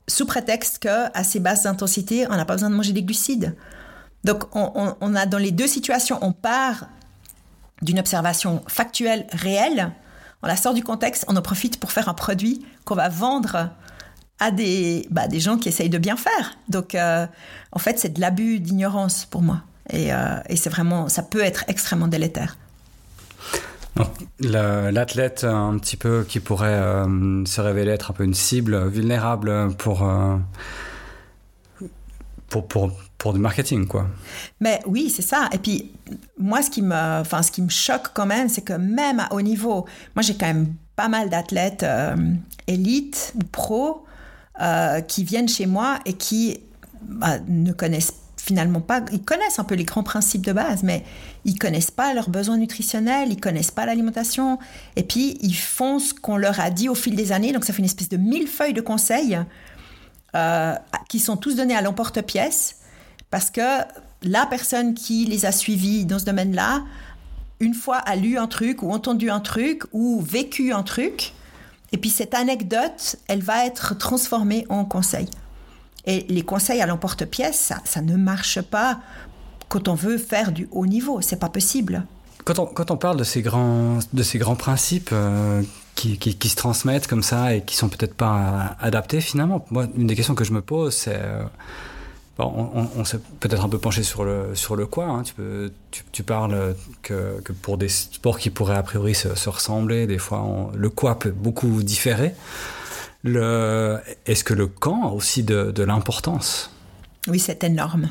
sous 0.09 0.26
prétexte 0.26 0.78
qu'à 0.78 1.25
ces 1.25 1.40
basses 1.40 1.66
intensités, 1.66 2.26
on 2.28 2.37
n'a 2.37 2.45
pas 2.45 2.54
besoin 2.54 2.71
de 2.71 2.75
manger 2.75 2.92
des 2.92 3.02
glucides. 3.02 3.56
Donc 4.25 4.45
on, 4.54 4.73
on, 4.75 4.97
on, 5.00 5.14
a 5.14 5.26
dans 5.26 5.38
les 5.38 5.52
deux 5.52 5.66
situations, 5.66 6.18
on 6.21 6.33
part 6.33 6.88
d'une 7.83 7.99
observation 7.99 8.62
factuelle 8.66 9.26
réelle, 9.33 9.92
on 10.42 10.47
la 10.47 10.56
sort 10.56 10.75
du 10.75 10.83
contexte, 10.83 11.25
on 11.28 11.37
en 11.37 11.42
profite 11.42 11.78
pour 11.78 11.92
faire 11.92 12.09
un 12.09 12.14
produit 12.14 12.64
qu'on 12.85 12.95
va 12.95 13.09
vendre 13.09 13.71
à 14.38 14.50
des, 14.50 15.06
bah, 15.11 15.28
des 15.28 15.40
gens 15.40 15.59
qui 15.59 15.68
essayent 15.68 15.90
de 15.90 15.99
bien 15.99 16.16
faire. 16.16 16.59
Donc 16.68 16.95
euh, 16.95 17.26
en 17.73 17.78
fait 17.78 17.99
c'est 17.99 18.11
de 18.11 18.21
l'abus 18.21 18.61
d'ignorance 18.61 19.25
pour 19.25 19.42
moi. 19.42 19.62
Et, 19.90 20.12
euh, 20.12 20.38
et 20.49 20.57
c'est 20.57 20.71
vraiment, 20.71 21.09
ça 21.09 21.23
peut 21.23 21.43
être 21.43 21.64
extrêmement 21.69 22.09
délétère. 22.09 22.57
L'athlète 24.40 25.45
un 25.45 25.78
petit 25.78 25.97
peu 25.97 26.25
qui 26.28 26.40
pourrait 26.40 26.75
euh, 26.75 27.45
se 27.47 27.61
révéler 27.61 27.93
être 27.93 28.11
un 28.11 28.14
peu 28.14 28.25
une 28.25 28.35
cible 28.35 28.88
vulnérable 28.88 29.75
pour, 29.78 30.02
euh, 30.02 30.37
pour, 32.49 32.66
pour, 32.69 32.93
pour, 33.16 33.33
du 33.33 33.38
marketing, 33.38 33.87
quoi. 33.87 34.07
Mais 34.61 34.81
oui, 34.87 35.09
c'est 35.09 35.23
ça. 35.23 35.49
Et 35.52 35.59
puis, 35.59 35.93
moi, 36.38 36.61
ce 36.61 36.69
qui 36.69 36.83
me, 36.83 37.21
enfin, 37.21 37.43
ce 37.43 37.50
qui 37.50 37.62
me 37.62 37.71
choque 37.71 38.11
quand 38.12 38.26
même, 38.26 38.50
c'est 38.50 38.61
que 38.61 38.75
même 38.75 39.21
à 39.21 39.33
haut 39.33 39.40
niveau, 39.40 39.87
moi, 40.14 40.23
j'ai 40.23 40.35
quand 40.35 40.47
même 40.47 40.75
pas 40.95 41.09
mal 41.09 41.31
d'athlètes 41.31 41.83
euh, 41.83 42.16
élites 42.66 43.33
ou 43.37 43.45
pros 43.50 44.02
qui 45.07 45.23
viennent 45.23 45.50
chez 45.50 45.66
moi 45.66 45.99
et 46.07 46.14
qui 46.14 46.61
bah, 47.02 47.38
ne 47.47 47.73
connaissent 47.73 48.12
pas 48.12 48.25
finalement 48.46 48.80
pas, 48.80 49.02
ils 49.12 49.22
connaissent 49.22 49.58
un 49.58 49.64
peu 49.64 49.74
les 49.74 49.84
grands 49.84 50.04
principes 50.04 50.46
de 50.46 50.52
base, 50.52 50.84
mais 50.84 51.04
ils 51.44 51.58
connaissent 51.58 51.90
pas 51.90 52.14
leurs 52.14 52.30
besoins 52.30 52.56
nutritionnels, 52.56 53.32
ils 53.32 53.40
connaissent 53.40 53.72
pas 53.72 53.86
l'alimentation, 53.86 54.60
et 54.94 55.02
puis 55.02 55.36
ils 55.40 55.56
font 55.56 55.98
ce 55.98 56.14
qu'on 56.14 56.36
leur 56.36 56.60
a 56.60 56.70
dit 56.70 56.88
au 56.88 56.94
fil 56.94 57.16
des 57.16 57.32
années, 57.32 57.52
donc 57.52 57.64
ça 57.64 57.72
fait 57.72 57.80
une 57.80 57.86
espèce 57.86 58.08
de 58.08 58.16
mille 58.16 58.46
feuilles 58.46 58.72
de 58.72 58.80
conseils 58.80 59.36
euh, 60.36 60.74
qui 61.08 61.18
sont 61.18 61.36
tous 61.36 61.56
donnés 61.56 61.74
à 61.74 61.82
l'emporte-pièce, 61.82 62.76
parce 63.30 63.50
que 63.50 63.80
la 64.22 64.46
personne 64.46 64.94
qui 64.94 65.24
les 65.24 65.44
a 65.44 65.50
suivis 65.50 66.04
dans 66.04 66.20
ce 66.20 66.24
domaine-là, 66.24 66.84
une 67.58 67.74
fois 67.74 67.96
a 67.96 68.14
lu 68.14 68.38
un 68.38 68.46
truc 68.46 68.82
ou 68.84 68.92
entendu 68.92 69.28
un 69.28 69.40
truc 69.40 69.82
ou 69.92 70.20
vécu 70.20 70.72
un 70.72 70.84
truc, 70.84 71.32
et 71.90 71.98
puis 71.98 72.10
cette 72.10 72.34
anecdote, 72.34 73.16
elle 73.26 73.42
va 73.42 73.66
être 73.66 73.98
transformée 73.98 74.66
en 74.68 74.84
conseil. 74.84 75.28
Et 76.06 76.25
les 76.28 76.42
conseils 76.42 76.80
à 76.80 76.86
l'emporte-pièce, 76.86 77.72
ça, 77.84 78.00
ne 78.00 78.16
marche 78.16 78.60
pas 78.62 79.00
quand 79.68 79.88
on 79.88 79.94
veut 79.94 80.18
faire 80.18 80.52
du 80.52 80.68
haut 80.70 80.86
niveau. 80.86 81.20
C'est 81.20 81.38
pas 81.40 81.48
possible. 81.48 82.04
Quand 82.44 82.60
on, 82.60 82.66
quand 82.66 82.92
on, 82.92 82.96
parle 82.96 83.16
de 83.16 83.25
ces 83.25 83.42
grands, 83.42 83.98
de 84.12 84.22
ces 84.22 84.38
grands 84.38 84.54
principes 84.54 85.10
euh, 85.12 85.62
qui, 85.96 86.16
qui, 86.16 86.48
se 86.48 86.54
transmettent 86.54 87.08
comme 87.08 87.25
ça 87.25 87.56
et 87.56 87.62
qui 87.62 87.75
sont 87.75 87.88
peut-être 87.88 88.14
pas 88.14 88.76
adaptés 88.78 89.20
finalement, 89.20 89.66
moi, 89.70 89.86
une 89.96 90.06
des 90.06 90.14
questions 90.14 90.36
que 90.36 90.44
je 90.44 90.52
me 90.52 90.62
pose, 90.62 90.94
c'est. 90.94 91.18
Euh, 91.20 91.42
on, 92.38 93.04
s'est 93.06 93.18
peut-être 93.40 93.64
un 93.64 93.68
peu 93.68 93.78
penché 93.78 94.02
sur 94.02 94.22
le, 94.22 94.54
sur 94.54 94.76
le 94.76 94.86
quoi. 94.86 95.06
Hein. 95.06 95.22
Tu, 95.22 95.32
peux, 95.32 95.72
tu, 96.12 96.22
parles 96.22 96.76
que, 97.02 97.40
que, 97.42 97.52
pour 97.52 97.78
des 97.78 97.88
sports 97.88 98.38
qui 98.38 98.50
pourraient 98.50 98.76
a 98.76 98.82
priori 98.82 99.14
se, 99.14 99.34
se 99.34 99.48
ressembler, 99.48 100.06
des 100.06 100.18
fois, 100.18 100.70
le 100.75 100.90
quoi 100.90 101.18
peut 101.18 101.30
beaucoup 101.30 101.82
différer. 101.82 102.34
Est-ce 103.26 104.45
que 104.45 104.54
le 104.54 104.66
camp 104.66 105.09
a 105.09 105.12
aussi 105.12 105.42
de, 105.42 105.83
l'importance? 105.83 106.71
Oui, 107.28 107.38
c'est 107.40 107.64
énorme. 107.64 108.09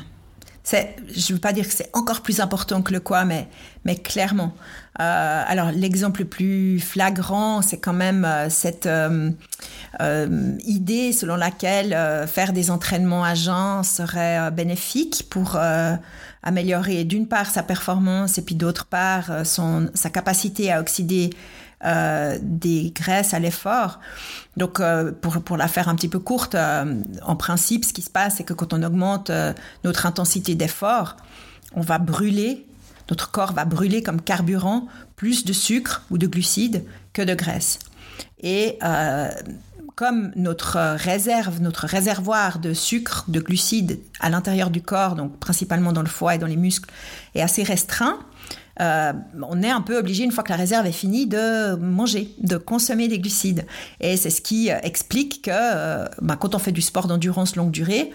je 0.70 0.76
ne 0.76 1.32
veux 1.32 1.40
pas 1.40 1.52
dire 1.52 1.66
que 1.66 1.72
c'est 1.72 1.90
encore 1.94 2.20
plus 2.20 2.40
important 2.40 2.82
que 2.82 2.92
le 2.92 3.00
quoi, 3.00 3.24
mais, 3.24 3.48
clairement. 3.96 4.54
Euh, 5.00 5.42
alors, 5.46 5.70
l'exemple 5.72 6.20
le 6.20 6.26
plus 6.26 6.80
flagrant, 6.80 7.62
c'est 7.62 7.78
quand 7.78 7.92
même 7.92 8.24
euh, 8.24 8.48
cette 8.50 8.86
euh, 8.86 9.30
idée 10.66 11.12
selon 11.12 11.36
laquelle 11.36 11.96
faire 12.26 12.52
des 12.52 12.70
entraînements 12.70 13.24
à 13.24 13.34
jeun 13.34 13.82
serait 13.84 14.50
bénéfique 14.50 15.26
pour 15.30 15.58
améliorer 16.42 17.04
d'une 17.04 17.26
part 17.26 17.50
sa 17.50 17.62
performance 17.62 18.38
et 18.38 18.42
puis 18.42 18.54
d'autre 18.54 18.86
part 18.86 19.44
son, 19.44 19.88
sa 19.94 20.10
capacité 20.10 20.70
à 20.70 20.80
oxyder 20.80 21.30
euh, 21.84 22.38
des 22.40 22.90
graisses 22.94 23.34
à 23.34 23.38
l'effort. 23.38 24.00
Donc, 24.56 24.80
euh, 24.80 25.12
pour, 25.12 25.42
pour 25.42 25.58
la 25.58 25.68
faire 25.68 25.90
un 25.90 25.94
petit 25.94 26.08
peu 26.08 26.18
courte, 26.18 26.54
euh, 26.54 27.02
en 27.20 27.36
principe, 27.36 27.84
ce 27.84 27.92
qui 27.92 28.00
se 28.00 28.08
passe, 28.08 28.36
c'est 28.36 28.44
que 28.44 28.54
quand 28.54 28.72
on 28.72 28.82
augmente 28.82 29.30
notre 29.84 30.06
intensité 30.06 30.54
d'effort, 30.54 31.16
on 31.74 31.82
va 31.82 31.98
brûler, 31.98 32.66
notre 33.10 33.30
corps 33.30 33.52
va 33.52 33.66
brûler 33.66 34.02
comme 34.02 34.22
carburant 34.22 34.88
plus 35.16 35.44
de 35.44 35.52
sucre 35.52 36.02
ou 36.10 36.16
de 36.16 36.26
glucides 36.26 36.82
que 37.12 37.20
de 37.20 37.34
graisse. 37.34 37.78
Et 38.40 38.78
comme 39.96 40.32
notre 40.34 40.78
réserve, 40.96 41.60
notre 41.60 41.86
réservoir 41.86 42.58
de 42.58 42.72
sucre, 42.72 43.24
de 43.28 43.40
glucides 43.40 44.00
à 44.20 44.30
l'intérieur 44.30 44.70
du 44.70 44.80
corps, 44.80 45.14
donc 45.14 45.38
principalement 45.38 45.92
dans 45.92 46.02
le 46.02 46.08
foie 46.08 46.36
et 46.36 46.38
dans 46.38 46.46
les 46.46 46.56
muscles, 46.56 46.90
est 47.34 47.42
assez 47.42 47.62
restreint, 47.62 48.18
euh, 48.80 49.12
on 49.42 49.62
est 49.62 49.70
un 49.70 49.80
peu 49.80 49.98
obligé, 49.98 50.24
une 50.24 50.32
fois 50.32 50.44
que 50.44 50.50
la 50.50 50.56
réserve 50.56 50.86
est 50.86 50.92
finie, 50.92 51.26
de 51.26 51.76
manger, 51.76 52.34
de 52.38 52.56
consommer 52.56 53.08
des 53.08 53.18
glucides. 53.18 53.66
Et 54.00 54.16
c'est 54.16 54.30
ce 54.30 54.40
qui 54.40 54.68
explique 54.68 55.42
que 55.42 55.50
euh, 55.52 56.06
bah, 56.20 56.36
quand 56.38 56.54
on 56.54 56.58
fait 56.58 56.72
du 56.72 56.82
sport 56.82 57.06
d'endurance 57.06 57.56
longue 57.56 57.70
durée 57.70 58.12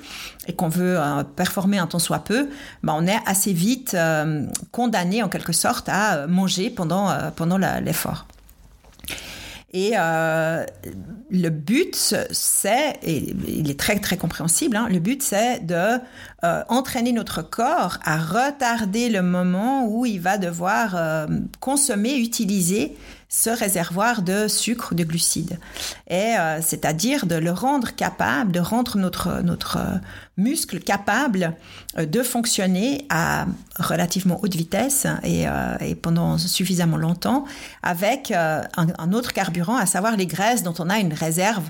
et 0.47 0.53
qu'on 0.53 0.69
veut 0.69 0.99
euh, 0.99 1.23
performer 1.23 1.77
un 1.77 1.87
temps 1.87 1.99
soit 1.99 2.23
peu, 2.23 2.49
bah, 2.83 2.93
on 2.95 3.07
est 3.07 3.19
assez 3.25 3.53
vite 3.53 3.93
euh, 3.93 4.45
condamné 4.71 5.23
en 5.23 5.29
quelque 5.29 5.53
sorte 5.53 5.89
à 5.89 6.27
manger 6.27 6.69
pendant, 6.69 7.09
pendant 7.35 7.57
l'effort. 7.57 8.25
Et 9.73 9.93
euh, 9.97 10.65
le 11.29 11.49
but, 11.49 11.95
c'est, 12.31 12.99
et 13.03 13.33
il 13.47 13.69
est 13.69 13.79
très 13.79 13.99
très 13.99 14.17
compréhensible, 14.17 14.75
hein, 14.75 14.87
le 14.89 14.99
but 14.99 15.23
c'est 15.23 15.65
de 15.65 15.97
euh, 16.43 16.63
entraîner 16.69 17.11
notre 17.11 17.41
corps 17.41 17.97
à 18.03 18.17
retarder 18.17 19.09
le 19.09 19.21
moment 19.21 19.85
où 19.87 20.05
il 20.05 20.19
va 20.19 20.37
devoir 20.37 20.95
euh, 20.95 21.27
consommer, 21.59 22.17
utiliser 22.17 22.95
ce 23.29 23.49
réservoir 23.49 24.23
de 24.23 24.47
sucre, 24.49 24.93
de 24.93 25.03
glucides. 25.05 25.57
Et 26.09 26.35
euh, 26.37 26.61
c'est-à-dire 26.61 27.25
de 27.25 27.35
le 27.35 27.51
rendre 27.51 27.95
capable, 27.95 28.51
de 28.51 28.59
rendre 28.59 28.97
notre, 28.97 29.41
notre 29.41 29.77
muscle 30.41 30.79
capable 30.79 31.55
euh, 31.97 32.05
de 32.05 32.23
fonctionner 32.23 33.05
à 33.09 33.45
relativement 33.79 34.39
haute 34.41 34.55
vitesse 34.55 35.07
et, 35.23 35.47
euh, 35.47 35.77
et 35.79 35.95
pendant 35.95 36.37
suffisamment 36.37 36.97
longtemps 36.97 37.45
avec 37.83 38.31
euh, 38.31 38.61
un, 38.75 39.13
autre 39.13 39.33
carburant, 39.33 39.77
à 39.77 39.85
savoir 39.85 40.17
les 40.17 40.27
graisses 40.27 40.63
dont 40.63 40.73
on 40.79 40.89
a 40.89 40.99
une 40.99 41.13
réserve 41.13 41.63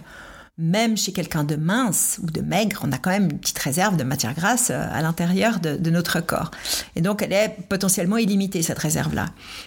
même 0.61 0.95
chez 0.95 1.11
quelqu'un 1.11 1.43
de 1.43 1.55
mince 1.55 2.19
ou 2.23 2.27
de 2.27 2.41
maigre, 2.41 2.81
on 2.83 2.91
a 2.91 2.97
quand 2.97 3.09
même 3.09 3.29
une 3.31 3.39
petite 3.39 3.57
réserve 3.57 3.97
de 3.97 4.03
matière 4.03 4.33
grasse 4.33 4.69
à 4.69 5.01
l'intérieur 5.01 5.59
de, 5.59 5.75
de, 5.75 5.89
notre 5.89 6.21
corps. 6.21 6.51
Et 6.95 7.01
donc, 7.01 7.23
elle 7.23 7.33
est 7.33 7.57
potentiellement 7.67 8.17
illimitée, 8.17 8.61
cette 8.61 8.77
réserve-là. 8.79 9.25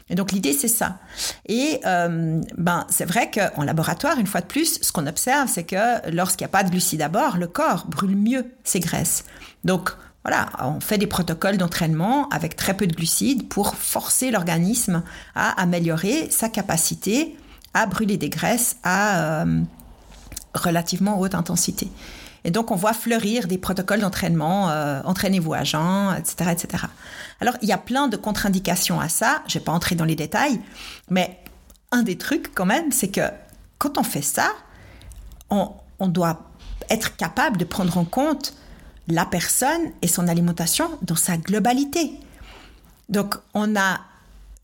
Et 0.09 0.15
donc, 0.15 0.31
l'idée, 0.33 0.53
c'est 0.53 0.69
ça. 0.69 0.99
Et 1.47 1.81
euh, 1.85 2.41
ben, 2.57 2.87
c'est 2.89 3.05
vrai 3.05 3.31
qu'en 3.31 3.65
laboratoire, 3.65 4.19
une 4.19 4.27
fois 4.27 4.41
de 4.41 4.47
plus, 4.47 4.79
ce 4.81 4.93
qu'on 4.93 5.07
observe, 5.07 5.49
c'est 5.49 5.65
que 5.65 6.11
lorsqu'il 6.11 6.45
n'y 6.45 6.51
a 6.51 6.53
pas 6.53 6.63
de 6.63 6.71
glucides 6.71 7.03
à 7.03 7.09
bord, 7.09 7.37
le 7.39 7.49
corps 7.49 7.87
brûle 7.89 8.17
mieux 8.17 8.47
ses 8.63 8.81
graisses. 8.81 9.25
Donc, 9.65 9.91
voilà, 10.25 10.49
on 10.61 10.81
fait 10.81 10.97
des 10.97 11.07
protocoles 11.07 11.59
d'entraînement 11.59 12.29
avec 12.29 12.57
très 12.57 12.75
peu 12.75 12.87
de 12.87 12.95
glucides 12.95 13.49
pour 13.49 13.75
forcer 13.75 14.31
l'organisme 14.31 15.03
à 15.35 15.61
améliorer 15.61 16.31
sa 16.31 16.49
capacité 16.49 17.37
à 17.75 17.87
brûler 17.87 18.17
des 18.17 18.31
graisses, 18.31 18.77
à... 18.85 19.43
Euh, 19.43 19.63
relativement 20.55 21.19
haute 21.21 21.35
intensité. 21.35 21.91
Et 22.45 22.51
donc, 22.51 22.71
on 22.71 22.77
voit 22.77 22.93
fleurir 22.93 23.49
des 23.49 23.57
protocoles 23.57 24.01
d'entraînement, 24.01 24.71
euh, 24.71 25.01
entraînez-vous 25.05 25.55
à 25.55 25.63
etc., 25.63 26.51
etc. 26.53 26.85
Alors, 27.41 27.55
il 27.63 27.69
y 27.69 27.73
a 27.73 27.79
plein 27.79 28.09
de 28.09 28.17
contre-indications 28.17 29.01
à 29.01 29.09
ça. 29.09 29.43
Je 29.49 29.55
vais 29.59 29.65
pas 29.65 29.73
entrer 29.73 29.95
dans 29.95 30.05
les 30.05 30.15
détails, 30.15 30.61
mais 31.09 31.39
un 31.91 32.03
des 32.03 32.19
trucs 32.19 32.55
quand 32.55 32.67
même, 32.67 32.93
c'est 32.93 33.09
que 33.09 33.23
quand 33.79 33.97
on 33.97 34.03
fait 34.03 34.23
ça, 34.23 34.51
on, 35.49 35.71
on 35.99 36.09
doit 36.09 36.51
être 36.91 37.17
capable 37.17 37.57
de 37.57 37.65
prendre 37.65 37.97
en 37.97 38.05
compte 38.05 38.55
la 39.09 39.25
personne 39.25 39.93
et 40.03 40.09
son 40.09 40.29
alimentation 40.29 40.91
dans 41.03 41.17
sa 41.17 41.37
globalité. 41.37 42.13
Donc, 43.09 43.37
on 43.55 43.77
a 43.77 44.01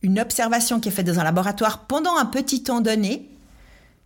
une 0.03 0.19
observation 0.19 0.81
qui 0.81 0.89
est 0.89 0.93
faite 0.93 1.07
dans 1.07 1.19
un 1.19 1.25
laboratoire 1.25 1.81
pendant 1.81 2.17
un 2.17 2.27
petit 2.27 2.63
temps 2.63 2.81
donné, 2.81 3.30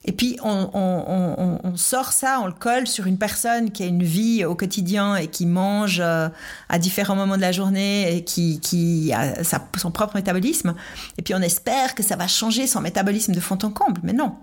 et 0.07 0.13
puis 0.13 0.37
on, 0.43 1.73
sort 1.77 2.13
ça, 2.13 2.41
on 2.43 2.47
le 2.47 2.53
colle 2.53 2.87
sur 2.87 3.07
une 3.07 3.17
personne 3.17 3.71
qui 3.71 3.83
a 3.83 3.87
une 3.87 4.03
vie 4.03 4.45
au 4.45 4.55
quotidien 4.55 5.17
et 5.17 5.29
qui 5.29 5.47
mange 5.47 5.99
euh, 6.01 6.29
à 6.69 6.79
différents 6.79 7.17
moments 7.17 7.37
de 7.37 7.43
la 7.43 7.53
journée 7.53 8.15
et 8.15 8.23
qui, 8.25 9.13
a 9.15 9.43
son 9.45 9.91
propre 9.91 10.17
métabolisme. 10.17 10.75
Et 11.17 11.23
puis 11.23 11.35
on 11.35 11.41
espère 11.41 11.95
que 11.95 12.03
ça 12.03 12.17
va 12.17 12.27
changer 12.27 12.67
son 12.67 12.83
métabolisme 12.83 13.33
de 13.33 13.41
fond 13.41 13.59
en 13.63 13.71
comble, 13.71 14.03
mais 14.05 14.13
non. 14.13 14.35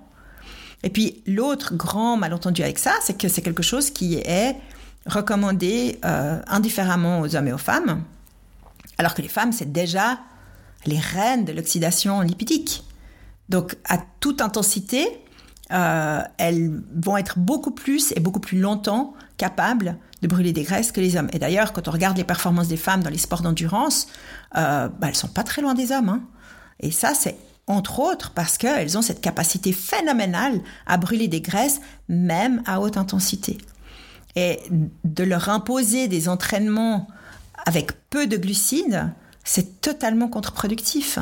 Et 0.83 0.89
puis 0.89 1.21
l'autre 1.27 1.75
grand 1.75 2.17
malentendu 2.17 2.63
avec 2.63 2.79
ça, 2.79 2.93
c'est 3.03 3.15
que 3.15 3.27
c'est 3.27 3.43
quelque 3.43 3.63
chose 3.63 3.91
qui 3.91 4.15
est 4.15 4.55
recommandé 5.05 5.99
euh, 6.05 6.41
indifféremment 6.47 7.19
aux 7.19 7.35
hommes 7.35 7.47
et 7.47 7.53
aux 7.53 7.59
femmes, 7.59 8.03
alors 8.97 9.13
que 9.13 9.21
les 9.21 9.27
femmes, 9.27 9.51
c'est 9.51 9.71
déjà 9.71 10.19
les 10.87 10.99
reines 10.99 11.45
de 11.45 11.53
l'oxydation 11.53 12.21
lipidique. 12.21 12.83
Donc 13.49 13.75
à 13.87 13.99
toute 14.19 14.41
intensité, 14.41 15.07
euh, 15.71 16.21
elles 16.37 16.81
vont 16.95 17.17
être 17.17 17.39
beaucoup 17.39 17.71
plus 17.71 18.13
et 18.15 18.19
beaucoup 18.19 18.39
plus 18.39 18.59
longtemps 18.59 19.13
capables 19.37 19.97
de 20.21 20.27
brûler 20.27 20.53
des 20.53 20.63
graisses 20.63 20.91
que 20.91 21.01
les 21.01 21.15
hommes. 21.15 21.29
Et 21.33 21.39
d'ailleurs, 21.39 21.73
quand 21.73 21.87
on 21.87 21.91
regarde 21.91 22.17
les 22.17 22.23
performances 22.23 22.67
des 22.67 22.77
femmes 22.77 23.01
dans 23.01 23.09
les 23.09 23.17
sports 23.17 23.41
d'endurance, 23.41 24.07
euh, 24.57 24.87
bah, 24.87 25.07
elles 25.07 25.15
sont 25.15 25.27
pas 25.27 25.43
très 25.43 25.61
loin 25.61 25.73
des 25.73 25.91
hommes. 25.91 26.09
Hein. 26.09 26.21
Et 26.79 26.91
ça, 26.91 27.13
c'est 27.13 27.37
entre 27.67 27.99
autres 27.99 28.31
parce 28.31 28.57
qu'elles 28.57 28.97
ont 28.97 29.01
cette 29.01 29.21
capacité 29.21 29.71
phénoménale 29.71 30.61
à 30.85 30.97
brûler 30.97 31.27
des 31.27 31.41
graisses, 31.41 31.79
même 32.09 32.61
à 32.65 32.81
haute 32.81 32.97
intensité. 32.97 33.57
Et 34.35 34.59
de 35.03 35.23
leur 35.23 35.49
imposer 35.49 36.07
des 36.07 36.29
entraînements 36.29 37.07
avec 37.65 38.09
peu 38.09 38.27
de 38.27 38.37
glucides, 38.37 39.11
c'est 39.43 39.81
totalement 39.81 40.27
contre-productif. 40.27 41.19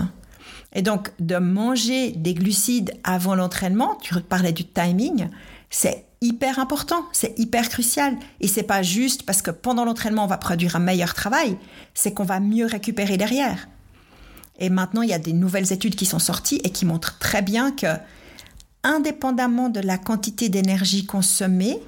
Et 0.73 0.81
donc, 0.81 1.11
de 1.19 1.37
manger 1.37 2.11
des 2.11 2.33
glucides 2.33 2.93
avant 3.03 3.35
l'entraînement, 3.35 3.95
tu 4.01 4.13
parlais 4.21 4.53
du 4.53 4.65
timing, 4.65 5.29
c'est 5.69 6.05
hyper 6.21 6.59
important, 6.59 7.05
c'est 7.11 7.37
hyper 7.39 7.69
crucial. 7.69 8.17
Et 8.39 8.47
c'est 8.47 8.63
pas 8.63 8.83
juste 8.83 9.23
parce 9.23 9.41
que 9.41 9.51
pendant 9.51 9.85
l'entraînement, 9.85 10.25
on 10.25 10.27
va 10.27 10.37
produire 10.37 10.75
un 10.75 10.79
meilleur 10.79 11.13
travail, 11.13 11.57
c'est 11.93 12.13
qu'on 12.13 12.23
va 12.23 12.39
mieux 12.39 12.65
récupérer 12.65 13.17
derrière. 13.17 13.67
Et 14.59 14.69
maintenant, 14.69 15.01
il 15.01 15.09
y 15.09 15.13
a 15.13 15.19
des 15.19 15.33
nouvelles 15.33 15.71
études 15.71 15.95
qui 15.95 16.05
sont 16.05 16.19
sorties 16.19 16.59
et 16.63 16.69
qui 16.69 16.85
montrent 16.85 17.17
très 17.17 17.41
bien 17.41 17.71
que, 17.71 17.87
indépendamment 18.83 19.69
de 19.69 19.79
la 19.79 19.97
quantité 19.97 20.49
d'énergie 20.49 21.05
consommée, 21.05 21.79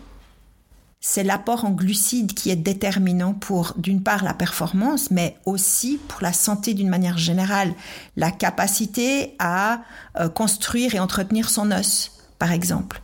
c'est 1.04 1.24
l'apport 1.24 1.66
en 1.66 1.72
glucides 1.72 2.36
qui 2.36 2.52
est 2.52 2.56
déterminant 2.56 3.34
pour, 3.34 3.74
d'une 3.76 4.04
part, 4.04 4.24
la 4.24 4.36
performance, 4.36 5.10
mais 5.10 5.36
aussi 5.48 6.00
pour 6.08 6.22
la 6.22 6.32
santé 6.32 6.76
d'une 6.76 6.90
manière 6.90 7.18
générale. 7.18 7.74
La 8.16 8.30
capacité 8.30 9.34
à 9.40 9.82
euh, 10.20 10.30
construire 10.30 10.94
et 10.94 11.00
entretenir 11.00 11.50
son 11.50 11.72
os, 11.72 12.12
par 12.38 12.52
exemple. 12.52 13.02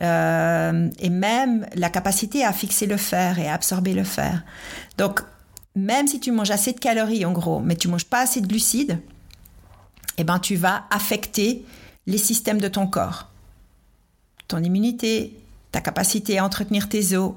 Euh, 0.00 0.88
et 0.98 1.10
même 1.10 1.66
la 1.74 1.90
capacité 1.90 2.44
à 2.44 2.52
fixer 2.54 2.86
le 2.86 2.96
fer 2.96 3.38
et 3.38 3.46
à 3.46 3.54
absorber 3.54 3.92
le 3.92 4.04
fer. 4.04 4.42
Donc, 4.96 5.20
même 5.76 6.06
si 6.06 6.20
tu 6.20 6.32
manges 6.32 6.50
assez 6.50 6.72
de 6.72 6.80
calories, 6.80 7.26
en 7.26 7.32
gros, 7.32 7.60
mais 7.60 7.76
tu 7.76 7.88
manges 7.88 8.06
pas 8.06 8.22
assez 8.22 8.40
de 8.40 8.46
glucides, 8.46 9.00
eh 10.16 10.24
ben, 10.24 10.38
tu 10.38 10.56
vas 10.56 10.84
affecter 10.90 11.66
les 12.06 12.18
systèmes 12.18 12.60
de 12.60 12.68
ton 12.68 12.86
corps. 12.86 13.28
Ton 14.48 14.62
immunité, 14.62 15.38
ta 15.72 15.80
capacité 15.80 16.38
à 16.38 16.44
entretenir 16.44 16.88
tes 16.88 17.16
os 17.16 17.32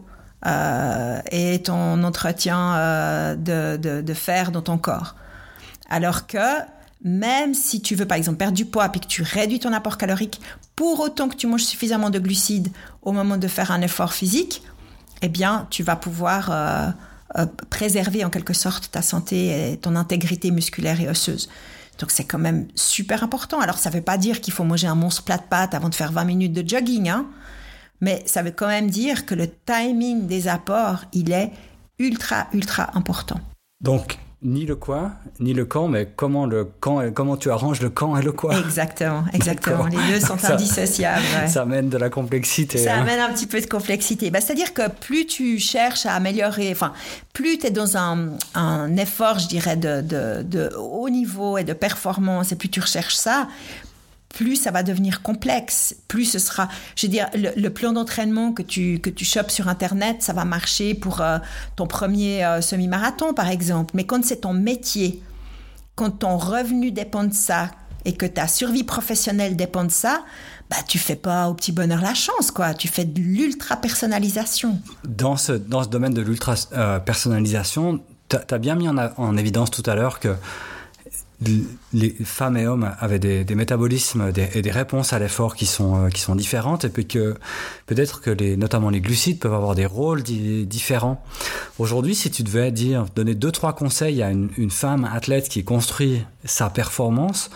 euh, 0.46 1.22
et 1.32 1.62
ton 1.62 2.04
entretien 2.04 2.76
euh, 2.76 3.36
de, 3.36 4.02
de, 4.02 4.14
fer 4.14 4.52
dans 4.52 4.62
ton 4.62 4.78
corps. 4.78 5.16
Alors 5.90 6.26
que 6.26 6.38
même 7.04 7.54
si 7.54 7.82
tu 7.82 7.96
veux 7.96 8.06
par 8.06 8.18
exemple 8.18 8.38
perdre 8.38 8.56
du 8.56 8.66
poids 8.66 8.90
et 8.94 9.00
que 9.00 9.08
tu 9.08 9.24
réduis 9.24 9.60
ton 9.60 9.74
apport 9.74 9.98
calorique, 9.98 10.42
pour 10.76 11.00
autant 11.00 11.30
que 11.30 11.36
tu 11.36 11.48
manges 11.48 11.64
suffisamment 11.64 12.10
de 12.10 12.20
glucides 12.20 12.70
au 13.02 13.12
moment 13.12 13.38
de 13.38 13.48
faire 13.48 13.72
un 13.72 13.82
effort 13.82 14.14
physique, 14.14 14.64
eh 15.22 15.30
bien 15.30 15.68
tu 15.70 15.84
vas 15.84 15.96
pouvoir 15.96 16.50
euh, 16.52 17.46
préserver 17.70 18.26
en 18.26 18.30
quelque 18.30 18.54
sorte 18.54 18.90
ta 18.92 19.02
santé 19.02 19.74
et 19.74 19.78
ton 19.78 19.96
intégrité 19.96 20.52
musculaire 20.52 21.00
et 21.02 21.08
osseuse. 21.08 21.50
Donc 22.00 22.10
c'est 22.10 22.24
quand 22.24 22.40
même 22.40 22.68
super 22.74 23.24
important. 23.24 23.60
Alors 23.60 23.78
ça 23.78 23.90
ne 23.90 23.96
veut 23.96 24.02
pas 24.02 24.18
dire 24.18 24.42
qu'il 24.42 24.54
faut 24.54 24.64
manger 24.64 24.88
un 24.88 24.96
monstre 24.96 25.24
plat 25.24 25.38
de 25.38 25.44
pâtes 25.44 25.76
avant 25.76 25.90
de 25.90 25.96
faire 25.96 26.12
20 26.12 26.24
minutes 26.24 26.54
de 26.54 26.68
jogging, 26.68 27.10
hein 27.10 27.28
mais 28.02 28.24
ça 28.26 28.42
veut 28.42 28.52
quand 28.52 28.68
même 28.68 28.90
dire 28.90 29.26
que 29.26 29.36
le 29.36 29.48
timing 29.48 30.28
des 30.28 30.48
apports, 30.48 31.06
il 31.14 31.32
est 31.32 31.52
ultra, 32.00 32.48
ultra 32.54 32.90
important. 32.96 33.40
Donc, 33.80 34.18
ni 34.44 34.66
le 34.66 34.76
quoi, 34.76 35.12
ni 35.40 35.54
le 35.54 35.66
quand, 35.66 35.88
mais 35.88 36.08
comment 36.16 36.48
le 36.48 36.68
quand 36.80 37.00
et 37.02 37.14
comment 37.14 37.38
tu 37.38 37.52
arranges 37.52 37.80
le 37.80 37.92
quand 37.92 38.18
et 38.18 38.24
le 38.24 38.32
quoi. 38.32 38.58
Exactement, 38.58 39.24
exactement. 39.34 39.86
Les 39.86 40.14
deux 40.14 40.20
sont 40.20 40.44
indissociables. 40.52 41.24
Ça 41.48 41.62
amène 41.62 41.90
de 41.90 41.98
la 41.98 42.10
complexité. 42.10 42.80
Ça 42.80 42.96
hein. 42.96 43.02
amène 43.02 43.20
un 43.20 43.32
petit 43.32 43.46
peu 43.46 43.62
de 43.62 43.68
complexité. 43.68 44.32
Bah, 44.32 44.42
C'est-à-dire 44.42 44.74
que 44.74 44.90
plus 44.90 45.28
tu 45.28 45.60
cherches 45.60 46.08
à 46.08 46.16
améliorer, 46.16 46.72
enfin, 46.72 46.92
plus 47.34 47.60
tu 47.60 47.68
es 47.68 47.70
dans 47.70 47.98
un, 47.98 48.30
un, 48.56 48.98
effort, 48.98 49.38
je 49.38 49.48
dirais, 49.48 49.76
de, 49.76 50.02
de, 50.02 50.42
de 50.42 50.72
haut 50.76 51.10
niveau 51.10 51.60
et 51.60 51.64
de 51.64 51.74
performance, 51.74 52.52
et 52.52 52.56
plus 52.56 52.70
tu 52.70 52.80
recherches 52.80 53.16
ça, 53.16 53.48
plus 54.32 54.56
ça 54.56 54.72
va 54.72 54.84
devenir 54.84 55.22
complexe, 55.22 55.96
plus 56.08 56.26
ce 56.26 56.40
sera, 56.40 56.68
je 56.96 57.08
veux 57.08 57.12
dire, 57.12 57.28
le, 57.34 57.70
plan 57.70 57.94
d'entraînement 57.94 58.52
que 58.52 58.62
tu, 58.62 59.00
que 59.00 59.10
tu 59.10 59.26
chopes 59.26 59.52
sur 59.52 59.68
Internet, 59.68 60.22
ça 60.22 60.34
va 60.34 60.46
marcher 60.46 60.94
pour 60.94 61.22
euh, 61.22 61.38
ton 61.76 61.88
premier 61.88 62.44
euh, 62.44 62.62
semi-marathon, 62.62 63.34
par 63.34 63.50
exemple. 63.50 63.92
Mais 63.96 64.06
quand 64.06 64.24
c'est 64.24 64.42
ton 64.42 64.54
métier, 64.54 65.22
quand 65.96 66.12
ton 66.12 66.38
revenu 66.38 66.92
dépend 66.92 67.24
de 67.24 67.34
ça 67.34 67.72
et 68.06 68.14
que 68.14 68.26
ta 68.26 68.48
survie 68.48 68.84
professionnelle 68.84 69.56
dépend 69.56 69.84
de 69.84 69.92
ça, 69.92 70.24
bah, 70.70 70.78
tu 70.88 70.98
fais 70.98 71.16
pas 71.16 71.50
au 71.50 71.54
petit 71.54 71.72
bonheur 71.72 72.02
la 72.02 72.14
chance, 72.14 72.50
quoi. 72.50 72.74
Tu 72.74 72.88
fais 72.88 73.06
de 73.06 73.20
l'ultra-personnalisation. 73.20 74.80
Dans 75.08 75.38
ce, 75.38 75.52
dans 75.52 75.84
ce 75.84 75.90
domaine 75.90 76.14
de 76.14 76.22
l'ultra-personnalisation, 76.22 78.02
tu 78.30 78.38
as 78.50 78.58
bien 78.58 78.76
mis 78.76 78.88
en, 78.88 78.98
en 78.98 79.38
évidence 79.38 79.70
tout 79.70 79.84
à 79.86 79.96
l'heure 79.96 80.20
que 80.20 80.36
les 81.94 82.10
femmes 82.24 82.56
et 82.58 82.68
hommes 82.68 82.92
avaient 83.00 83.20
des, 83.20 83.56
métabolismes 83.56 84.32
et 84.54 84.62
des 84.62 84.72
réponses 84.72 85.14
à 85.14 85.20
l'effort 85.20 85.56
qui 85.56 85.66
sont, 85.66 86.06
euh, 86.06 86.10
qui 86.10 86.22
sont 86.22 86.36
différentes 86.36 86.86
et 86.86 86.90
puis 86.90 87.08
que 87.08 87.36
peut-être 87.88 88.22
que 88.22 88.56
notamment 88.56 88.90
les 88.90 89.02
glucides 89.02 89.40
peuvent 89.40 89.54
avoir 89.54 89.74
des 89.74 89.88
rôles 89.88 90.22
différents. 90.22 91.24
Aujourd'hui, 91.80 92.14
si 92.14 92.30
tu 92.30 92.44
devais 92.44 92.72
dire, 92.72 93.06
donner 93.16 93.34
deux, 93.34 93.52
trois 93.52 93.74
conseils 93.74 94.22
à 94.22 94.30
une, 94.30 94.70
femme 94.70 95.04
athlète 95.12 95.50
qui 95.50 95.64
construit 95.64 96.24
sa 96.46 96.70
performance, 96.70 97.50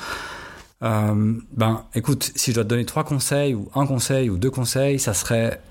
euh, 0.83 1.33
ben, 1.53 1.83
écoute, 1.93 2.31
si 2.35 2.51
je 2.51 2.55
dois 2.55 2.63
te 2.63 2.69
donner 2.69 2.85
trois 2.85 3.03
conseils 3.03 3.53
ou 3.53 3.69
un 3.75 3.85
conseil 3.85 4.29
ou 4.29 4.37
deux 4.37 4.51
conseils, 4.51 4.99
ça 4.99 5.13
serait 5.13 5.61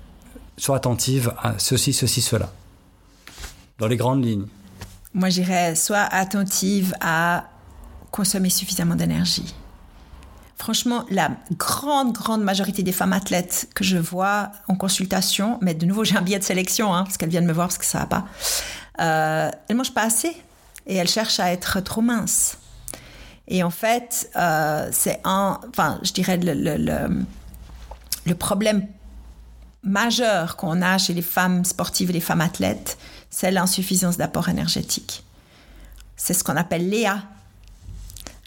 sois 0.57 0.77
attentive 0.77 1.33
à 1.41 1.55
ceci, 1.57 1.91
ceci, 1.91 2.21
cela. 2.21 2.49
Dans 3.77 3.87
les 3.87 3.97
grandes 3.97 4.23
lignes. 4.23 4.45
Moi, 5.13 5.29
j'irais 5.29 5.75
sois 5.75 6.07
attentive 6.11 6.93
à 7.01 7.45
consommer 8.15 8.49
suffisamment 8.49 8.95
d'énergie. 8.95 9.53
Franchement, 10.57 11.03
la 11.09 11.31
grande, 11.57 12.13
grande 12.13 12.41
majorité 12.41 12.81
des 12.81 12.93
femmes 12.93 13.11
athlètes 13.11 13.67
que 13.75 13.83
je 13.83 13.97
vois 13.97 14.53
en 14.69 14.75
consultation, 14.75 15.59
mais 15.61 15.73
de 15.73 15.85
nouveau, 15.85 16.03
j'ai 16.07 16.15
un 16.15 16.21
billet 16.21 16.39
de 16.39 16.43
sélection, 16.43 16.93
hein, 16.93 17.03
parce 17.03 17.17
qu'elles 17.17 17.29
viennent 17.29 17.45
me 17.45 17.51
voir 17.51 17.67
parce 17.67 17.77
que 17.77 17.85
ça 17.85 17.99
va 17.99 18.05
pas, 18.05 18.25
euh, 19.01 19.51
elles 19.67 19.75
mangent 19.75 19.93
pas 19.93 20.03
assez 20.03 20.33
et 20.87 20.95
elles 20.95 21.09
cherchent 21.09 21.41
à 21.41 21.51
être 21.51 21.81
trop 21.81 22.01
minces. 22.01 22.57
Et 23.49 23.63
en 23.63 23.69
fait, 23.69 24.31
euh, 24.37 24.87
c'est 24.93 25.19
un, 25.25 25.59
enfin, 25.69 25.99
je 26.01 26.13
dirais 26.13 26.37
le, 26.37 26.53
le, 26.53 27.25
le 28.25 28.35
problème 28.35 28.87
majeur 29.83 30.55
qu'on 30.55 30.81
a 30.81 30.97
chez 30.97 31.13
les 31.13 31.21
femmes 31.21 31.65
sportives 31.65 32.11
et 32.11 32.13
les 32.13 32.21
femmes 32.21 32.41
athlètes, 32.41 32.97
c'est 33.29 33.51
l'insuffisance 33.51 34.15
d'apport 34.15 34.47
énergétique. 34.47 35.25
C'est 36.15 36.33
ce 36.33 36.45
qu'on 36.45 36.55
appelle 36.55 36.89
l'EA, 36.89 37.21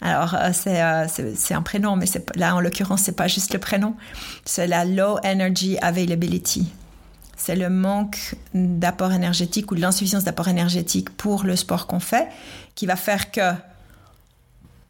alors, 0.01 0.33
euh, 0.35 0.51
euh, 0.67 1.07
c'est 1.35 1.53
un 1.53 1.61
prénom, 1.61 1.95
mais 1.95 2.05
là, 2.35 2.55
en 2.55 2.61
l'occurrence, 2.61 3.01
c'est 3.01 3.15
pas 3.15 3.27
juste 3.27 3.53
le 3.53 3.59
prénom. 3.59 3.95
C'est 4.45 4.67
la 4.67 4.85
Low 4.85 5.17
Energy 5.25 5.77
Availability. 5.81 6.71
C'est 7.35 7.55
le 7.55 7.69
manque 7.69 8.35
d'apport 8.53 9.11
énergétique 9.11 9.71
ou 9.71 9.75
l'insuffisance 9.75 10.23
d'apport 10.23 10.47
énergétique 10.47 11.09
pour 11.09 11.43
le 11.43 11.55
sport 11.55 11.87
qu'on 11.87 11.99
fait 11.99 12.27
qui 12.75 12.85
va 12.85 12.95
faire 12.95 13.31
que 13.31 13.53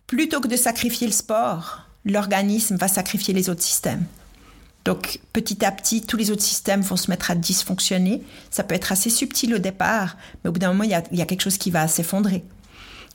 plutôt 0.07 0.41
que 0.41 0.47
de 0.47 0.55
sacrifier 0.55 1.05
le 1.05 1.13
sport, 1.13 1.81
l'organisme 2.05 2.75
va 2.75 2.87
sacrifier 2.87 3.33
les 3.33 3.49
autres 3.49 3.61
systèmes. 3.61 4.03
Donc 4.85 5.19
petit 5.33 5.63
à 5.63 5.71
petit, 5.71 6.01
tous 6.01 6.17
les 6.17 6.31
autres 6.31 6.41
systèmes 6.41 6.81
vont 6.81 6.95
se 6.95 7.11
mettre 7.11 7.29
à 7.29 7.35
dysfonctionner. 7.35 8.23
Ça 8.49 8.63
peut 8.63 8.73
être 8.73 8.91
assez 8.91 9.11
subtil 9.11 9.53
au 9.53 9.59
départ, 9.59 10.17
mais 10.43 10.49
au 10.49 10.51
bout 10.51 10.59
d'un 10.59 10.69
moment, 10.69 10.83
il 10.83 10.89
y 10.89 11.21
a 11.21 11.25
quelque 11.25 11.41
chose 11.41 11.57
qui 11.59 11.69
va 11.69 11.87
s'effondrer. 11.87 12.43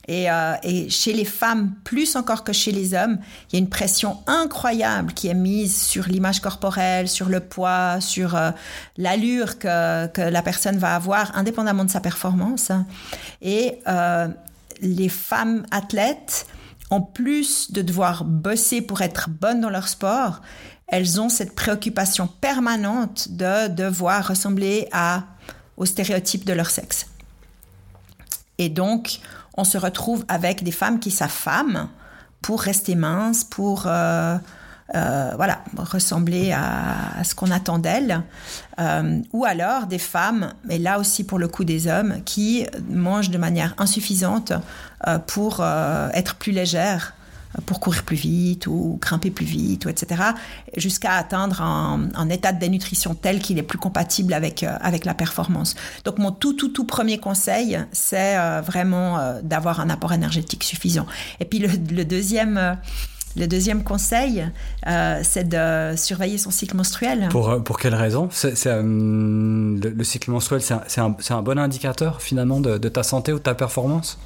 Et, 0.06 0.30
euh, 0.30 0.54
et, 0.62 0.90
chez 0.90 1.12
les 1.12 1.24
femmes, 1.24 1.74
plus 1.84 2.16
encore 2.16 2.44
que 2.44 2.52
chez 2.52 2.72
les 2.72 2.94
hommes, 2.94 3.18
il 3.48 3.56
y 3.56 3.56
a 3.56 3.58
une 3.58 3.70
pression 3.70 4.18
incroyable 4.26 5.12
qui 5.14 5.28
est 5.28 5.34
mise 5.34 5.80
sur 5.80 6.06
l'image 6.08 6.40
corporelle, 6.40 7.08
sur 7.08 7.28
le 7.28 7.40
poids, 7.40 8.00
sur 8.00 8.36
euh, 8.36 8.50
l'allure 8.98 9.58
que, 9.58 10.06
que, 10.08 10.20
la 10.20 10.42
personne 10.42 10.76
va 10.76 10.94
avoir, 10.94 11.36
indépendamment 11.36 11.84
de 11.84 11.90
sa 11.90 12.00
performance. 12.00 12.70
Et 13.40 13.78
euh, 13.88 14.28
les 14.82 15.08
femmes 15.08 15.64
athlètes, 15.70 16.46
en 16.90 17.00
plus 17.00 17.72
de 17.72 17.80
devoir 17.80 18.24
bosser 18.24 18.82
pour 18.82 19.00
être 19.00 19.30
bonnes 19.30 19.60
dans 19.60 19.70
leur 19.70 19.88
sport, 19.88 20.42
elles 20.86 21.20
ont 21.20 21.30
cette 21.30 21.54
préoccupation 21.54 22.26
permanente 22.26 23.28
de 23.30 23.68
devoir 23.68 24.28
ressembler 24.28 24.86
à, 24.92 25.24
aux 25.78 25.86
stéréotypes 25.86 26.44
de 26.44 26.52
leur 26.52 26.68
sexe. 26.68 27.06
Et 28.58 28.68
donc, 28.68 29.20
on 29.54 29.64
se 29.64 29.78
retrouve 29.78 30.24
avec 30.28 30.62
des 30.62 30.72
femmes 30.72 30.98
qui 30.98 31.10
s'affament 31.10 31.88
pour 32.42 32.60
rester 32.60 32.94
minces, 32.94 33.44
pour 33.44 33.84
euh, 33.86 34.36
euh, 34.94 35.32
voilà, 35.36 35.60
ressembler 35.76 36.52
à, 36.52 37.24
ce 37.24 37.34
qu'on 37.34 37.50
attend 37.50 37.78
d'elles. 37.78 38.22
Euh, 38.78 39.20
ou 39.32 39.44
alors 39.44 39.86
des 39.86 39.98
femmes, 39.98 40.52
mais 40.64 40.78
là 40.78 40.98
aussi 40.98 41.24
pour 41.24 41.38
le 41.38 41.48
coup 41.48 41.64
des 41.64 41.86
hommes, 41.86 42.22
qui 42.24 42.66
mangent 42.90 43.30
de 43.30 43.38
manière 43.38 43.74
insuffisante 43.78 44.52
euh, 45.06 45.18
pour 45.18 45.58
euh, 45.60 46.10
être 46.12 46.34
plus 46.34 46.52
légères 46.52 47.14
pour 47.66 47.80
courir 47.80 48.02
plus 48.02 48.16
vite 48.16 48.66
ou 48.66 48.98
grimper 49.00 49.30
plus 49.30 49.46
vite, 49.46 49.86
ou 49.86 49.88
etc., 49.88 50.22
jusqu'à 50.76 51.12
atteindre 51.12 51.62
un, 51.62 52.08
un, 52.14 52.28
état 52.28 52.52
de 52.52 52.58
dénutrition 52.58 53.14
tel 53.14 53.40
qu'il 53.40 53.58
est 53.58 53.62
plus 53.62 53.78
compatible 53.78 54.32
avec, 54.32 54.62
euh, 54.62 54.76
avec 54.80 55.04
la 55.04 55.14
performance. 55.14 55.74
Donc 56.04 56.18
mon 56.18 56.32
tout, 56.32 56.54
tout, 56.54 56.68
tout 56.68 56.84
premier 56.84 57.18
conseil, 57.18 57.78
c'est 57.92 58.36
euh, 58.36 58.60
vraiment 58.60 59.18
euh, 59.18 59.40
d'avoir 59.42 59.80
un 59.80 59.90
apport 59.90 60.12
énergétique 60.12 60.64
suffisant. 60.64 61.06
Et 61.40 61.44
puis 61.44 61.58
le, 61.58 61.68
le 61.94 62.04
deuxième... 62.04 62.78
le 63.36 63.46
deuxième 63.46 63.82
conseil, 63.82 64.44
euh, 64.86 65.20
c'est 65.22 65.48
de 65.48 65.96
surveiller 65.96 66.38
son 66.38 66.50
cycle 66.50 66.76
menstruel. 66.76 67.28
Pour, 67.30 67.62
pour 67.64 67.78
quelle 67.78 67.94
raison? 67.94 68.28
Euh, 68.44 68.82
le, 69.82 69.88
le, 69.90 70.04
cycle 70.04 70.30
menstruel, 70.30 70.62
c'est 70.62 70.74
un, 70.74 70.82
c'est, 70.86 71.00
un, 71.00 71.16
c'est 71.18 71.34
un, 71.34 71.42
bon 71.42 71.58
indicateur 71.58 72.22
finalement 72.22 72.60
de, 72.60 72.78
de 72.78 72.88
ta 72.88 73.02
santé 73.02 73.32
ou 73.32 73.38
de 73.38 73.42
ta 73.42 73.54
performance? 73.54 74.18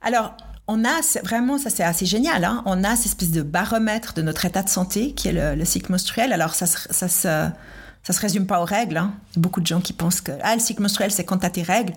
Alors, 0.00 0.34
on 0.72 0.84
a 0.84 1.00
vraiment, 1.22 1.58
ça 1.58 1.68
c'est 1.68 1.82
assez 1.82 2.06
génial, 2.06 2.44
hein, 2.44 2.62
on 2.64 2.82
a 2.82 2.96
cette 2.96 3.06
espèce 3.06 3.30
de 3.30 3.42
baromètre 3.42 4.14
de 4.14 4.22
notre 4.22 4.44
état 4.46 4.62
de 4.62 4.70
santé 4.70 5.12
qui 5.12 5.28
est 5.28 5.32
le, 5.32 5.54
le 5.54 5.64
cycle 5.64 5.92
menstruel. 5.92 6.32
Alors 6.32 6.54
ça, 6.54 6.66
ça, 6.66 6.78
ça 6.90 7.08
se 7.08 7.50
ça 8.04 8.12
se 8.12 8.20
résume 8.20 8.46
pas 8.46 8.60
aux 8.60 8.64
règles. 8.64 8.96
Hein. 8.96 9.14
Beaucoup 9.36 9.60
de 9.60 9.66
gens 9.66 9.80
qui 9.80 9.92
pensent 9.92 10.20
que 10.20 10.32
ah, 10.42 10.54
le 10.54 10.60
cycle 10.60 10.82
menstruel, 10.82 11.12
c'est 11.12 11.24
quand 11.24 11.38
tu 11.38 11.46
as 11.46 11.50
tes 11.50 11.62
règles. 11.62 11.92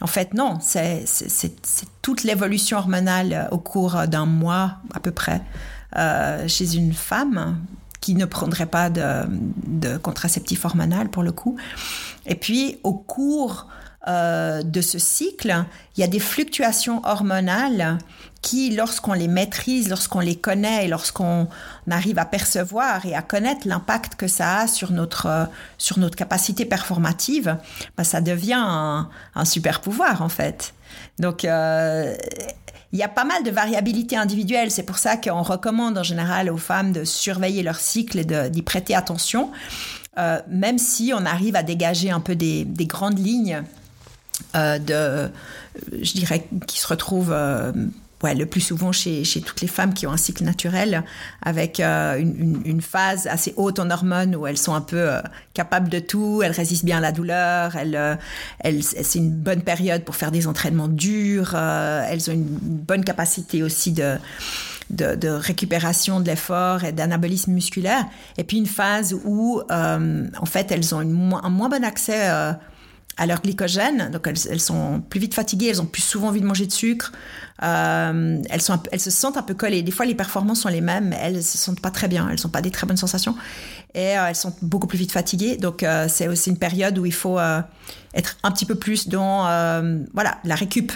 En 0.00 0.06
fait, 0.06 0.32
non, 0.32 0.58
c'est, 0.60 1.04
toute 2.00 2.22
l'évolution 2.22 2.78
hormonale 2.78 3.48
au 3.50 3.58
cours 3.58 4.06
d'un 4.08 4.24
mois 4.24 4.76
à 4.94 5.00
peu 5.00 5.10
près 5.10 5.42
euh, 5.96 6.48
chez 6.48 6.76
une 6.76 6.94
femme 6.94 7.58
qui 8.00 8.14
ne 8.14 8.24
prendrait 8.24 8.66
pas 8.66 8.88
de, 8.88 9.26
de 9.66 9.98
contraceptif 9.98 10.64
hormonal 10.64 11.10
pour 11.10 11.22
le 11.22 11.32
coup. 11.32 11.56
Et 12.24 12.36
puis, 12.36 12.78
au 12.82 12.94
cours 12.94 13.66
euh, 14.10 14.62
de 14.62 14.80
ce 14.80 14.98
cycle, 14.98 15.64
il 15.96 16.00
y 16.00 16.04
a 16.04 16.06
des 16.06 16.18
fluctuations 16.18 17.00
hormonales 17.04 17.98
qui, 18.42 18.70
lorsqu'on 18.70 19.12
les 19.12 19.28
maîtrise, 19.28 19.88
lorsqu'on 19.88 20.20
les 20.20 20.34
connaît 20.34 20.86
et 20.86 20.88
lorsqu'on 20.88 21.46
arrive 21.88 22.18
à 22.18 22.24
percevoir 22.24 23.06
et 23.06 23.14
à 23.14 23.22
connaître 23.22 23.68
l'impact 23.68 24.16
que 24.16 24.26
ça 24.26 24.60
a 24.60 24.66
sur 24.66 24.90
notre, 24.90 25.26
euh, 25.26 25.44
sur 25.78 25.98
notre 25.98 26.16
capacité 26.16 26.64
performative, 26.64 27.56
ben, 27.96 28.04
ça 28.04 28.20
devient 28.20 28.58
un, 28.58 29.08
super 29.44 29.80
pouvoir 29.80 30.22
en 30.22 30.28
fait. 30.28 30.74
Donc, 31.18 31.44
euh, 31.44 32.16
il 32.92 32.98
y 32.98 33.04
a 33.04 33.08
pas 33.08 33.24
mal 33.24 33.44
de 33.44 33.50
variabilité 33.50 34.16
individuelle. 34.16 34.72
C'est 34.72 34.82
pour 34.82 34.98
ça 34.98 35.16
qu'on 35.16 35.42
recommande 35.42 35.98
en 35.98 36.02
général 36.02 36.50
aux 36.50 36.56
femmes 36.56 36.92
de 36.92 37.04
surveiller 37.04 37.62
leur 37.62 37.76
cycle 37.76 38.18
et 38.18 38.50
d'y 38.50 38.62
prêter 38.62 38.96
attention, 38.96 39.52
même 40.48 40.78
si 40.78 41.12
on 41.14 41.24
arrive 41.24 41.54
à 41.54 41.62
dégager 41.62 42.10
un 42.10 42.18
peu 42.18 42.34
des, 42.34 42.64
des 42.64 42.86
grandes 42.86 43.24
lignes 43.24 43.62
de, 44.54 45.30
je 46.00 46.12
dirais, 46.12 46.46
qui 46.66 46.80
se 46.80 46.86
retrouvent 46.86 47.32
euh, 47.32 47.72
le 48.22 48.44
plus 48.44 48.60
souvent 48.60 48.92
chez, 48.92 49.22
toutes 49.44 49.60
les 49.60 49.68
femmes 49.68 49.94
qui 49.94 50.06
ont 50.06 50.12
un 50.12 50.16
cycle 50.16 50.44
naturel, 50.44 51.04
avec 51.42 51.80
euh, 51.80 52.18
une, 52.18 52.80
phase 52.80 53.26
assez 53.26 53.54
haute 53.56 53.78
en 53.78 53.90
hormones 53.90 54.34
où 54.36 54.46
elles 54.46 54.58
sont 54.58 54.74
un 54.74 54.80
peu 54.80 55.10
euh, 55.10 55.20
capables 55.54 55.88
de 55.88 55.98
tout, 55.98 56.42
elles 56.42 56.52
résistent 56.52 56.84
bien 56.84 56.98
à 56.98 57.00
la 57.00 57.12
douleur, 57.12 57.76
euh, 57.76 58.16
c'est 58.80 59.18
une 59.18 59.30
bonne 59.30 59.62
période 59.62 60.04
pour 60.04 60.16
faire 60.16 60.30
des 60.30 60.46
entraînements 60.46 60.88
durs, 60.88 61.52
euh, 61.54 62.04
elles 62.08 62.30
ont 62.30 62.34
une 62.34 62.44
bonne 62.44 63.04
capacité 63.04 63.62
aussi 63.62 63.92
de, 63.92 64.16
de, 64.90 65.28
récupération 65.28 66.20
de 66.20 66.26
l'effort 66.26 66.84
et 66.84 66.92
d'anabolisme 66.92 67.52
musculaire, 67.52 68.06
et 68.38 68.44
puis 68.44 68.58
une 68.58 68.66
phase 68.66 69.14
où 69.24 69.62
euh, 69.70 70.26
en 70.38 70.46
fait 70.46 70.70
elles 70.72 70.94
ont 70.94 71.00
un 71.00 71.04
moins 71.50 71.68
bon 71.68 71.84
accès 71.84 72.28
à 73.20 73.26
leur 73.26 73.42
glycogène, 73.42 74.10
donc 74.10 74.26
elles, 74.26 74.60
sont 74.60 75.02
plus 75.10 75.20
vite 75.20 75.34
fatiguées, 75.34 75.66
elles 75.66 75.82
ont 75.82 75.86
plus 75.86 76.00
souvent 76.00 76.28
envie 76.28 76.40
de 76.40 76.46
manger 76.46 76.66
de 76.66 76.72
sucre, 76.72 77.12
euh, 77.62 78.42
elles, 78.48 78.62
se 78.62 79.10
sentent 79.10 79.36
un 79.36 79.42
peu 79.42 79.52
collées. 79.52 79.82
Des 79.82 79.90
fois, 79.92 80.06
les 80.06 80.14
performances 80.14 80.62
sont 80.62 80.70
les 80.70 80.80
mêmes, 80.80 81.10
mais 81.10 81.18
elles 81.20 81.42
se 81.42 81.58
sentent 81.58 81.82
pas 81.82 81.90
très 81.90 82.08
bien, 82.08 82.30
elles 82.30 82.38
sont 82.38 82.48
pas 82.48 82.62
des 82.62 82.70
très 82.70 82.86
bonnes 82.86 82.96
sensations, 82.96 83.36
et 83.94 84.16
euh, 84.16 84.28
elles 84.28 84.36
sont 84.36 84.54
beaucoup 84.62 84.86
plus 84.86 84.96
vite 84.96 85.12
fatiguées. 85.12 85.58
Donc, 85.58 85.82
euh, 85.82 86.06
c'est 86.08 86.28
aussi 86.28 86.48
une 86.48 86.56
période 86.56 86.96
où 86.96 87.04
il 87.04 87.12
faut 87.12 87.38
être 88.14 88.38
un 88.42 88.50
petit 88.52 88.64
peu 88.64 88.76
plus 88.76 89.06
dans 89.06 89.42
voilà 90.14 90.38
la 90.44 90.54
récup. 90.54 90.90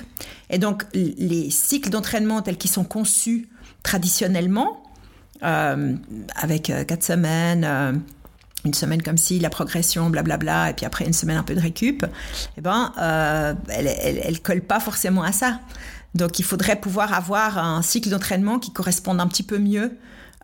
Et 0.49 0.57
donc, 0.57 0.85
les 0.95 1.51
cycles 1.51 1.91
d'entraînement 1.91 2.41
tels 2.41 2.57
qu'ils 2.57 2.71
sont 2.71 2.85
conçus 2.85 3.51
traditionnellement, 3.83 4.83
avec 5.43 6.73
quatre 6.89 7.05
semaines 7.05 8.03
une 8.65 8.75
semaine 8.75 9.03
comme 9.03 9.19
si, 9.19 9.39
la 9.39 9.51
progression, 9.51 10.11
blablabla, 10.11 10.71
et 10.71 10.75
puis 10.75 10.87
après 10.87 11.05
une 11.05 11.13
semaine 11.13 11.37
un 11.37 11.43
peu 11.43 11.55
de 11.55 11.61
récup, 11.61 12.05
eh 12.57 12.61
ben, 12.61 12.93
euh, 12.99 13.55
elle, 13.69 13.87
elle, 13.87 14.41
colle 14.41 14.63
pas 14.63 14.81
forcément 14.81 15.23
à 15.23 15.33
ça. 15.33 15.61
Donc, 16.15 16.39
il 16.39 16.45
faudrait 16.45 16.77
pouvoir 16.77 17.13
avoir 17.13 17.59
un 17.59 17.83
cycle 17.83 18.09
d'entraînement 18.09 18.59
qui 18.59 18.73
corresponde 18.73 19.21
un 19.21 19.27
petit 19.27 19.43
peu 19.43 19.59
mieux 19.59 19.97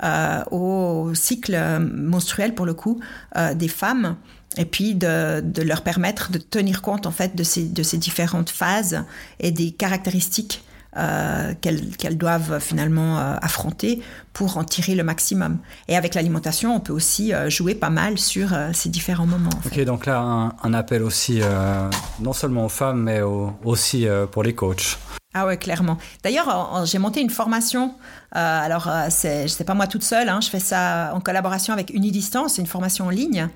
euh, 0.03 0.43
au 0.51 1.15
cycle 1.15 1.57
menstruel, 1.79 2.55
pour 2.55 2.67
le 2.67 2.75
coup, 2.75 3.01
euh, 3.37 3.55
des 3.55 3.69
femmes, 3.69 4.17
et 4.57 4.65
puis 4.65 4.95
de, 4.95 5.41
de, 5.41 5.63
leur 5.63 5.83
permettre 5.83 6.33
de 6.33 6.39
tenir 6.39 6.83
compte, 6.83 7.07
en 7.07 7.13
fait, 7.13 7.37
de 7.37 7.45
ces, 7.45 7.65
de 7.65 7.83
ces 7.83 7.99
différentes 7.99 8.51
phases 8.51 9.05
et 9.39 9.51
des 9.51 9.71
caractéristiques 9.71 10.65
euh, 10.97 11.55
qu'elles 11.61 11.97
qu 11.97 12.15
doivent 12.15 12.59
finalement 12.59 13.19
euh, 13.19 13.37
affronter 13.41 14.03
pour 14.33 14.57
en 14.57 14.65
tirer 14.65 14.95
le 14.95 15.05
maximum. 15.05 15.59
Et 15.89 15.97
avec 15.97 16.15
l'alimentation, 16.15 16.75
on 16.75 16.81
peut 16.81 16.93
aussi 16.93 17.33
euh, 17.33 17.49
jouer 17.49 17.75
pas 17.75 17.91
mal 17.91 18.19
sur 18.19 18.49
ces 18.73 18.89
différents 18.89 19.27
moments. 19.27 19.51
Fait. 19.63 19.81
Ok, 19.81 19.87
donc 19.87 20.07
là, 20.07 20.19
un, 20.19 20.53
un 20.63 20.75
appel 20.75 21.03
aussi, 21.03 21.41
non 22.21 22.33
seulement 22.33 22.65
aux 22.67 22.71
femmes, 22.71 23.03
mais 23.03 23.21
au, 23.23 23.53
aussi 23.65 24.07
pour 24.33 24.43
les 24.43 24.55
coachs. 24.55 24.99
Ah 25.33 25.47
ouais, 25.47 25.57
clairement. 25.57 25.97
D'ailleurs, 26.25 26.85
j'ai 26.87 26.99
monté 26.99 27.21
une 27.21 27.31
formation. 27.31 27.95
Alors, 28.33 28.89
c'est 29.11 29.65
pas 29.65 29.75
moi 29.75 29.87
toute 29.87 30.03
seule. 30.03 30.29
Hein, 30.29 30.41
je 30.41 30.49
fais 30.49 30.61
ça 30.61 31.13
en 31.15 31.21
collaboration 31.21 31.73
avec 31.73 31.91
Unidistance. 31.95 32.55
C'est 32.55 32.63
une 32.63 32.69
formation 32.69 33.07
en 33.07 33.11
ligne 33.11 33.49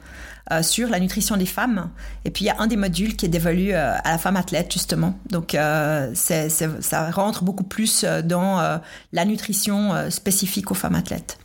euh, 0.52 0.62
sur 0.62 0.88
la 0.88 1.00
nutrition 1.00 1.36
des 1.36 1.46
femmes. 1.46 1.90
Et 2.24 2.30
puis, 2.30 2.44
il 2.44 2.48
y 2.48 2.50
a 2.50 2.60
un 2.60 2.66
des 2.66 2.76
modules 2.76 3.16
qui 3.16 3.26
est 3.26 3.30
dévolu 3.30 3.72
euh, 3.72 3.96
à 4.04 4.12
la 4.12 4.18
femme 4.18 4.36
athlète, 4.36 4.72
justement. 4.72 5.18
Donc, 5.30 5.54
euh, 5.54 6.14
ça 6.14 7.10
rentre 7.10 7.44
beaucoup 7.44 7.64
plus 7.64 8.04
dans 8.24 8.80
la 9.12 9.24
nutrition 9.24 10.10
spécifique 10.10 10.70
aux 10.70 10.74
femmes 10.74 10.94
athlètes. 10.94 11.38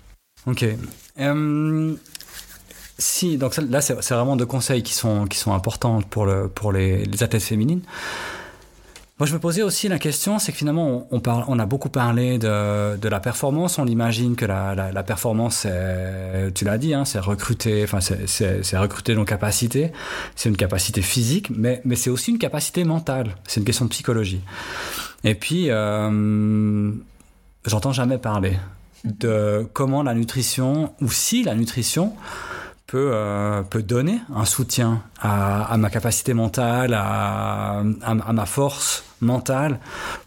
Ok. 0.46 0.66
Si, 2.98 3.38
donc 3.38 3.56
là, 3.56 3.80
c'est 3.80 3.94
vraiment 3.94 4.36
deux 4.36 4.46
conseils 4.46 4.84
qui 4.84 4.94
sont, 4.94 5.26
qui 5.26 5.38
sont 5.38 5.54
importants 5.54 6.02
pour, 6.02 6.26
le, 6.26 6.50
pour 6.50 6.74
les, 6.74 7.06
les 7.06 7.24
athlètes 7.24 7.44
féminines. 7.44 7.82
Moi, 9.20 9.28
je 9.28 9.34
me 9.34 9.40
posais 9.40 9.64
aussi 9.64 9.90
la 9.90 10.00
question, 10.00 10.40
c'est 10.40 10.54
que 10.54 10.58
finalement, 10.58 11.06
on, 11.12 11.20
parle, 11.20 11.44
on 11.50 11.60
a 11.60 11.66
beaucoup 11.66 11.90
parlé 11.90 12.38
de, 12.38 13.08
la 13.10 13.20
performance. 13.20 13.78
On 13.78 13.86
imagine 13.86 14.38
que 14.38 14.46
la, 14.46 15.04
performance, 15.04 15.68
tu 16.56 16.64
l'as 16.64 16.78
dit, 16.78 16.94
hein, 16.94 17.04
c'est 17.04 17.20
recruter, 17.20 17.84
enfin, 17.84 18.00
c'est 18.00 18.78
recruter 18.78 19.16
nos 19.16 19.26
capacités. 19.26 19.92
C'est 20.38 20.48
une 20.48 20.56
capacité 20.56 21.02
physique, 21.02 21.50
mais, 21.50 21.82
c'est 21.96 22.10
aussi 22.10 22.32
une 22.32 22.38
capacité 22.38 22.86
mentale. 22.86 23.36
C'est 23.46 23.60
une 23.60 23.66
question 23.66 23.84
de 23.84 23.90
psychologie. 23.90 24.40
Et 25.26 25.36
puis, 25.36 25.70
euh, 25.70 26.92
j'entends 27.66 27.92
jamais 27.92 28.20
parler 28.20 28.58
de 29.04 29.68
comment 29.74 30.02
la 30.02 30.14
nutrition, 30.14 30.94
ou 31.02 31.12
si 31.12 31.44
la 31.44 31.56
nutrition, 31.56 32.14
peut, 32.88 33.12
euh, 33.14 33.64
donner 33.86 34.22
un 34.34 34.46
soutien 34.46 35.04
à, 35.22 35.76
ma 35.78 35.90
capacité 35.90 36.34
mentale, 36.34 36.94
à, 36.94 37.84
ma 37.84 38.46
force 38.46 39.04
mentale 39.22 39.80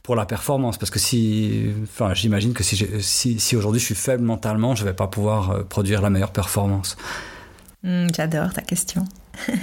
pour 0.03 0.17
la 0.17 0.27
performance. 0.27 0.79
Parce 0.79 0.91
que 0.91 0.99
si, 0.99 1.71
enfin, 1.85 2.15
j'imagine 2.15 2.53
que 2.53 2.63
si, 2.63 3.39
si, 3.39 3.57
aujourd'hui 3.57 3.81
je 3.81 3.87
suis 3.87 3.95
faible 3.95 4.25
mentalement, 4.25 4.75
je 4.75 4.85
ne 4.85 4.89
vais 4.89 4.95
pas 4.95 5.07
pouvoir 5.07 5.51
euh, 5.51 5.63
produire 5.63 6.03
la 6.03 6.11
meilleure 6.11 6.33
performance. 6.33 6.97
Mmh, 7.83 8.09
J'adore 8.15 8.53
ta 8.53 8.63
question. 8.63 9.05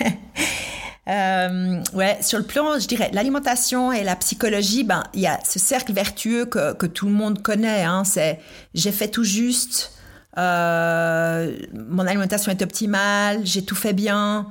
Euh, 1.07 1.81
ouais, 1.93 2.19
sur 2.21 2.37
le 2.37 2.43
plan, 2.43 2.77
je 2.77 2.87
dirais, 2.87 3.09
l'alimentation 3.13 3.91
et 3.91 4.03
la 4.03 4.15
psychologie, 4.15 4.83
ben, 4.83 5.03
il 5.15 5.21
y 5.21 5.25
a 5.25 5.39
ce 5.43 5.57
cercle 5.57 5.91
vertueux 5.91 6.45
que, 6.45 6.73
que 6.73 6.85
tout 6.85 7.07
le 7.07 7.11
monde 7.11 7.41
connaît. 7.41 7.83
Hein, 7.83 8.03
c'est 8.03 8.39
j'ai 8.75 8.91
fait 8.91 9.07
tout 9.07 9.23
juste, 9.23 9.91
euh, 10.37 11.57
mon 11.73 12.05
alimentation 12.05 12.51
est 12.51 12.61
optimale, 12.61 13.41
j'ai 13.43 13.63
tout 13.63 13.75
fait 13.75 13.93
bien, 13.93 14.47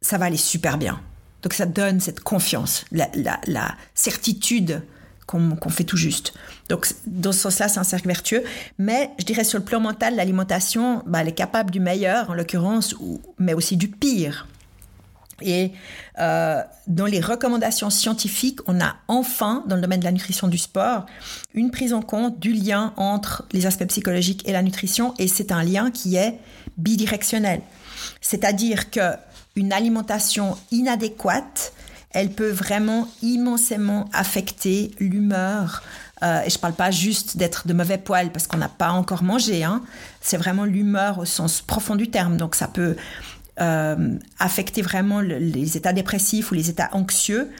ça 0.00 0.18
va 0.18 0.26
aller 0.26 0.36
super 0.36 0.78
bien. 0.78 1.00
Donc 1.42 1.52
ça 1.52 1.66
donne 1.66 2.00
cette 2.00 2.20
confiance, 2.20 2.84
la, 2.92 3.76
certitude 3.94 4.82
qu'on 5.26 5.68
fait 5.68 5.84
tout 5.84 5.98
juste. 5.98 6.32
Donc, 6.70 6.88
dans 7.06 7.32
ce 7.32 7.40
sens-là, 7.40 7.68
c'est 7.68 7.78
un 7.78 7.84
cercle 7.84 8.08
vertueux. 8.08 8.42
Mais 8.78 9.10
je 9.18 9.24
dirais 9.24 9.44
sur 9.44 9.58
le 9.58 9.64
plan 9.64 9.78
mental, 9.78 10.16
l'alimentation, 10.16 11.02
bah, 11.06 11.20
elle 11.20 11.28
est 11.28 11.32
capable 11.32 11.70
du 11.70 11.80
meilleur, 11.80 12.30
en 12.30 12.34
l'occurrence, 12.34 12.94
mais 13.38 13.52
aussi 13.52 13.76
du 13.76 13.88
pire. 13.88 14.46
Et 15.40 15.72
euh, 16.18 16.62
dans 16.86 17.06
les 17.06 17.20
recommandations 17.20 17.90
scientifiques, 17.90 18.60
on 18.66 18.80
a 18.80 18.96
enfin, 19.06 19.64
dans 19.68 19.76
le 19.76 19.82
domaine 19.82 20.00
de 20.00 20.04
la 20.04 20.12
nutrition 20.12 20.48
du 20.48 20.58
sport, 20.58 21.06
une 21.54 21.70
prise 21.70 21.92
en 21.92 22.02
compte 22.02 22.40
du 22.40 22.52
lien 22.52 22.92
entre 22.96 23.46
les 23.52 23.66
aspects 23.66 23.86
psychologiques 23.86 24.48
et 24.48 24.52
la 24.52 24.62
nutrition, 24.62 25.14
et 25.18 25.28
c'est 25.28 25.52
un 25.52 25.62
lien 25.62 25.90
qui 25.90 26.16
est 26.16 26.38
bidirectionnel. 26.76 27.60
C'est-à-dire 28.20 28.90
que 28.90 29.12
une 29.58 29.72
alimentation 29.72 30.56
inadéquate 30.70 31.72
elle 32.10 32.30
peut 32.30 32.50
vraiment 32.50 33.08
immensément 33.22 34.08
affecter 34.12 34.92
l'humeur. 34.98 35.82
Euh, 36.22 36.42
et 36.42 36.50
je 36.50 36.56
ne 36.56 36.60
parle 36.60 36.74
pas 36.74 36.90
juste 36.90 37.36
d'être 37.36 37.66
de 37.66 37.74
mauvais 37.74 37.98
poil 37.98 38.32
parce 38.32 38.46
qu'on 38.46 38.56
n'a 38.56 38.68
pas 38.68 38.90
encore 38.90 39.22
mangé. 39.22 39.62
Hein. 39.62 39.82
C'est 40.20 40.36
vraiment 40.36 40.64
l'humeur 40.64 41.18
au 41.18 41.24
sens 41.24 41.60
profond 41.60 41.96
du 41.96 42.10
terme. 42.10 42.36
Donc 42.36 42.54
ça 42.54 42.66
peut 42.66 42.96
euh, 43.60 44.16
affecter 44.38 44.82
vraiment 44.82 45.20
les 45.20 45.76
états 45.76 45.92
dépressifs 45.92 46.50
ou 46.50 46.54
les 46.54 46.70
états 46.70 46.88
anxieux 46.92 47.50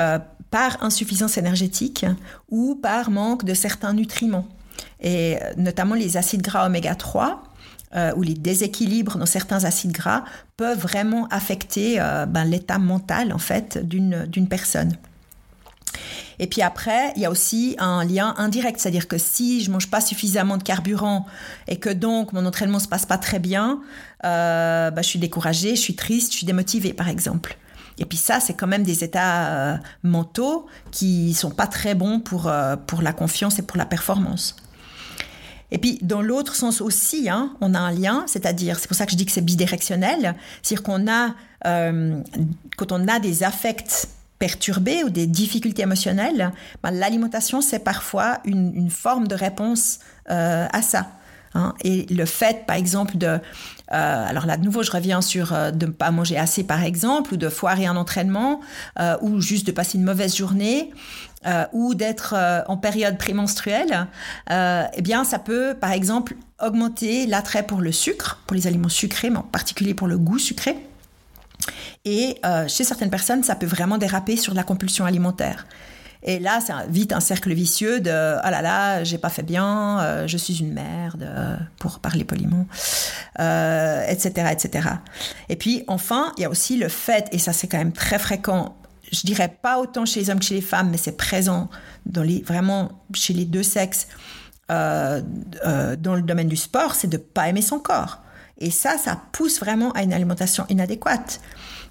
euh, 0.00 0.18
par 0.50 0.82
insuffisance 0.82 1.38
énergétique 1.38 2.04
ou 2.50 2.74
par 2.74 3.10
manque 3.10 3.44
de 3.44 3.54
certains 3.54 3.92
nutriments. 3.92 4.48
Et 5.00 5.38
notamment 5.56 5.94
les 5.94 6.16
acides 6.16 6.42
gras 6.42 6.66
oméga 6.66 6.94
3 6.94 7.42
euh, 7.96 8.12
ou 8.16 8.22
les 8.22 8.34
déséquilibres 8.34 9.18
dans 9.18 9.26
certains 9.26 9.64
acides 9.64 9.92
gras 9.92 10.24
peuvent 10.56 10.80
vraiment 10.80 11.28
affecter 11.28 12.00
euh, 12.00 12.26
ben, 12.26 12.44
l'état 12.44 12.78
mental 12.78 13.32
en 13.32 13.38
fait 13.38 13.78
d'une 13.78 14.48
personne. 14.48 14.96
Et 16.40 16.48
puis 16.48 16.60
après, 16.60 17.12
il 17.14 17.22
y 17.22 17.24
a 17.24 17.30
aussi 17.30 17.76
un 17.78 18.04
lien 18.04 18.34
indirect, 18.36 18.80
c'est-à-dire 18.80 19.06
que 19.06 19.16
si 19.16 19.62
je 19.62 19.70
mange 19.70 19.88
pas 19.88 20.00
suffisamment 20.00 20.56
de 20.56 20.64
carburant 20.64 21.26
et 21.68 21.76
que 21.76 21.88
donc 21.88 22.32
mon 22.32 22.44
entraînement 22.46 22.80
se 22.80 22.88
passe 22.88 23.06
pas 23.06 23.18
très 23.18 23.38
bien, 23.38 23.80
euh, 24.24 24.90
ben, 24.90 25.02
je 25.02 25.08
suis 25.08 25.20
découragée, 25.20 25.76
je 25.76 25.80
suis 25.80 25.94
triste, 25.94 26.32
je 26.32 26.38
suis 26.38 26.46
démotivée 26.46 26.94
par 26.94 27.08
exemple. 27.08 27.56
Et 27.98 28.06
puis 28.06 28.18
ça, 28.18 28.40
c'est 28.40 28.54
quand 28.54 28.66
même 28.66 28.82
des 28.82 29.04
états 29.04 29.78
mentaux 30.02 30.66
qui 30.90 31.32
sont 31.32 31.52
pas 31.52 31.68
très 31.68 31.94
bons 31.94 32.18
pour, 32.18 32.52
pour 32.88 33.02
la 33.02 33.12
confiance 33.12 33.60
et 33.60 33.62
pour 33.62 33.76
la 33.76 33.86
performance. 33.86 34.56
Et 35.70 35.78
puis, 35.78 35.98
dans 36.02 36.22
l'autre 36.22 36.54
sens 36.54 36.80
aussi, 36.80 37.28
hein, 37.28 37.52
on 37.60 37.74
a 37.74 37.78
un 37.78 37.92
lien, 37.92 38.24
c'est-à-dire, 38.26 38.78
c'est 38.78 38.88
pour 38.88 38.96
ça 38.96 39.06
que 39.06 39.12
je 39.12 39.16
dis 39.16 39.26
que 39.26 39.32
c'est 39.32 39.44
bidirectionnel, 39.44 40.34
c'est-à-dire 40.62 40.82
qu'on 40.82 41.10
a, 41.10 41.34
euh, 41.66 42.20
quand 42.76 42.92
on 42.92 43.08
a 43.08 43.18
des 43.18 43.42
affects 43.42 44.08
perturbés 44.38 45.04
ou 45.04 45.10
des 45.10 45.26
difficultés 45.26 45.82
émotionnelles, 45.82 46.52
ben, 46.82 46.90
l'alimentation, 46.90 47.60
c'est 47.60 47.78
parfois 47.78 48.38
une, 48.44 48.90
forme 48.90 49.26
de 49.26 49.34
réponse 49.34 50.00
euh, 50.30 50.66
à 50.70 50.82
ça. 50.82 51.08
Hein. 51.54 51.72
Et 51.82 52.06
le 52.12 52.24
fait, 52.24 52.66
par 52.66 52.76
exemple, 52.76 53.16
de... 53.16 53.26
Euh, 53.26 53.38
alors 53.90 54.44
là, 54.46 54.56
de 54.56 54.64
nouveau, 54.64 54.82
je 54.82 54.90
reviens 54.90 55.22
sur 55.22 55.52
de 55.72 55.86
ne 55.86 55.90
pas 55.92 56.10
manger 56.10 56.36
assez, 56.36 56.64
par 56.64 56.82
exemple, 56.82 57.34
ou 57.34 57.36
de 57.36 57.48
foirer 57.48 57.86
un 57.86 57.96
entraînement, 57.96 58.60
ou 59.22 59.40
juste 59.40 59.66
de 59.66 59.72
passer 59.72 59.98
une 59.98 60.04
mauvaise 60.04 60.36
journée, 60.36 60.90
euh, 61.46 61.66
ou 61.72 61.94
d'être 61.94 62.34
euh, 62.34 62.62
en 62.68 62.78
période 62.78 63.18
prémenstruelle, 63.18 64.06
euh, 64.50 64.84
eh 64.94 65.02
bien, 65.02 65.24
ça 65.24 65.38
peut, 65.38 65.74
par 65.78 65.92
exemple, 65.92 66.36
augmenter 66.58 67.26
l'attrait 67.26 67.64
pour 67.64 67.82
le 67.82 67.92
sucre, 67.92 68.40
pour 68.46 68.54
les 68.54 68.66
aliments 68.66 68.88
sucrés, 68.88 69.28
mais 69.28 69.36
en 69.36 69.42
particulier 69.42 69.92
pour 69.92 70.08
le 70.08 70.16
goût 70.16 70.38
sucré. 70.38 70.76
Et 72.06 72.36
chez 72.68 72.84
certaines 72.84 73.10
personnes, 73.10 73.42
ça 73.42 73.54
peut 73.54 73.66
vraiment 73.66 73.96
déraper 73.96 74.36
sur 74.36 74.52
la 74.52 74.62
compulsion 74.62 75.06
alimentaire. 75.06 75.66
Et 76.22 76.38
là, 76.38 76.60
c'est 76.64 76.72
vite 76.88 77.12
un 77.12 77.20
cercle 77.20 77.52
vicieux 77.54 78.00
de 78.00 78.10
ah 78.10 78.50
là 78.50 78.60
là, 78.60 79.04
j'ai 79.04 79.16
pas 79.16 79.30
fait 79.30 79.42
bien, 79.42 80.26
je 80.26 80.36
suis 80.36 80.60
une 80.60 80.74
merde, 80.74 81.26
pour 81.78 82.00
parler 82.00 82.24
poliment, 82.24 82.66
etc., 83.38 84.48
etc. 84.52 84.88
Et 85.48 85.56
puis 85.56 85.84
enfin, 85.88 86.32
il 86.36 86.42
y 86.42 86.44
a 86.44 86.50
aussi 86.50 86.76
le 86.76 86.88
fait, 86.88 87.28
et 87.32 87.38
ça 87.38 87.54
c'est 87.54 87.68
quand 87.68 87.78
même 87.78 87.92
très 87.92 88.18
fréquent 88.18 88.76
je 89.14 89.26
dirais 89.26 89.56
pas 89.62 89.78
autant 89.78 90.04
chez 90.04 90.20
les 90.20 90.30
hommes 90.30 90.40
que 90.40 90.44
chez 90.44 90.56
les 90.56 90.60
femmes, 90.60 90.90
mais 90.90 90.96
c'est 90.96 91.16
présent 91.16 91.70
vraiment 92.06 93.04
chez 93.14 93.32
les 93.32 93.44
deux 93.44 93.62
sexes 93.62 94.08
euh, 94.70 95.20
euh, 95.64 95.96
dans 95.96 96.14
le 96.14 96.22
domaine 96.22 96.48
du 96.48 96.56
sport, 96.56 96.94
c'est 96.94 97.08
de 97.08 97.16
pas 97.16 97.48
aimer 97.48 97.62
son 97.62 97.78
corps. 97.78 98.20
Et 98.58 98.70
ça, 98.70 98.96
ça 98.98 99.20
pousse 99.32 99.60
vraiment 99.60 99.92
à 99.92 100.02
une 100.02 100.12
alimentation 100.12 100.64
inadéquate. 100.68 101.40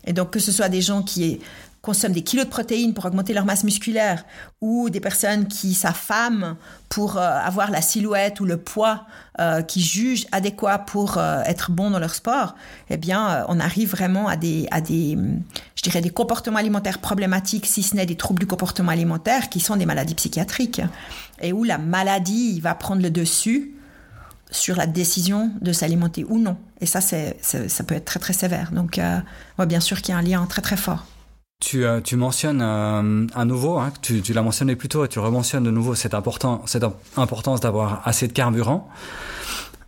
Et 0.06 0.14
donc 0.14 0.32
que 0.32 0.40
ce 0.40 0.52
soit 0.52 0.70
des 0.70 0.82
gens 0.82 1.04
qui 1.04 1.40
consomment 1.84 2.13
des 2.13 2.24
kilos 2.24 2.46
de 2.46 2.50
protéines 2.50 2.93
pour 2.93 3.04
augmenter 3.04 3.34
leur 3.34 3.43
masse 3.43 3.65
musculaire 3.65 4.24
ou 4.62 4.89
des 4.89 5.02
personnes 5.02 5.50
qui 5.50 5.74
s'affament 5.74 6.56
pour 6.88 7.17
euh, 7.17 7.22
avoir 7.22 7.72
la 7.72 7.82
silhouette 7.82 8.39
ou 8.39 8.46
le 8.46 8.56
poids 8.56 9.06
euh, 9.41 9.62
qui 9.62 9.82
jugent 9.82 10.26
adéquat 10.32 10.80
pour 10.80 11.17
euh, 11.17 11.41
être 11.43 11.72
bons 11.72 11.89
dans 11.89 12.00
leur 12.00 12.15
sport, 12.15 12.56
eh 12.89 12.96
bien, 12.96 13.46
on 13.50 13.60
arrive 13.60 13.91
vraiment 13.91 14.30
à 14.30 14.38
des, 14.38 14.65
à 14.72 14.80
des, 14.80 15.17
je 15.76 15.84
dirais, 15.84 16.00
des 16.00 16.10
comportements 16.10 16.58
alimentaires 16.58 17.00
problématiques, 17.00 17.65
si 17.65 17.84
ce 17.84 17.98
n'est 17.98 18.06
des 18.06 18.15
troubles 18.15 18.39
du 18.39 18.48
comportement 18.48 18.93
alimentaire, 18.93 19.50
qui 19.50 19.60
sont 19.60 19.76
des 19.76 19.86
maladies 19.86 20.15
psychiatriques, 20.15 20.82
et 21.41 21.52
où 21.52 21.65
la 21.65 21.78
maladie 21.78 22.62
va 22.62 22.76
prendre 22.76 23.02
le 23.02 23.10
dessus 23.10 23.74
sur 24.52 24.78
la 24.78 24.88
décision 24.88 25.52
de 25.60 25.74
s'alimenter 25.74 26.24
ou 26.30 26.39
non. 26.39 26.56
Et 26.80 26.86
ça, 26.86 27.02
c'est, 27.02 27.38
ça 27.41 27.84
peut 27.84 27.96
être 27.96 28.06
très, 28.06 28.22
très 28.22 28.34
sévère. 28.34 28.72
Donc, 28.72 29.00
on 29.02 29.22
voit 29.58 29.65
bien 29.65 29.82
sûr 29.82 30.02
qu'il 30.02 30.13
y 30.13 30.15
a 30.15 30.19
un 30.19 30.22
lien 30.22 30.46
très, 30.46 30.62
très 30.62 30.78
fort. 30.78 31.06
Tu, 31.63 31.86
euh, 31.86 32.02
tu 32.02 32.17
mentionnes 32.17 32.62
euh, 32.62 33.26
à 33.34 33.45
nouveau, 33.45 33.78
hein, 33.78 33.93
tu, 34.02 34.21
l'as 34.34 34.41
mentionné 34.41 34.76
plus 34.76 34.89
tôt 34.89 35.06
et 35.06 35.08
tu 35.08 35.19
rementionnes 35.19 35.63
de 35.63 35.71
nouveau 35.71 35.95
cette, 35.95 36.13
important, 36.13 36.62
cette 36.65 36.84
importance 37.15 37.62
d'avoir 37.62 38.02
assez 38.06 38.28
de 38.28 38.34
carburant. 38.34 38.89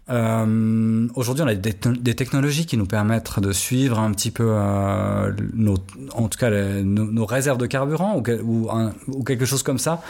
Euh, 0.10 1.08
Aujourd'hui, 1.16 1.44
on 1.44 1.48
a 1.48 1.56
des, 1.56 2.16
technologies 2.16 2.66
qui 2.66 2.78
nous 2.78 2.86
permettent 2.86 3.42
de 3.42 3.52
suivre 3.52 4.00
un 4.00 4.12
petit 4.12 4.32
peu, 4.32 4.54
euh, 4.56 5.34
nos, 5.54 5.76
en 6.14 6.30
tout 6.30 6.40
cas, 6.40 6.50
nos, 6.50 7.26
réserves 7.26 7.58
de 7.58 7.66
carburant 7.66 8.24
ou, 8.44 9.24
quelque 9.26 9.44
chose 9.44 9.62
comme 9.62 9.80
ça. 9.80 10.02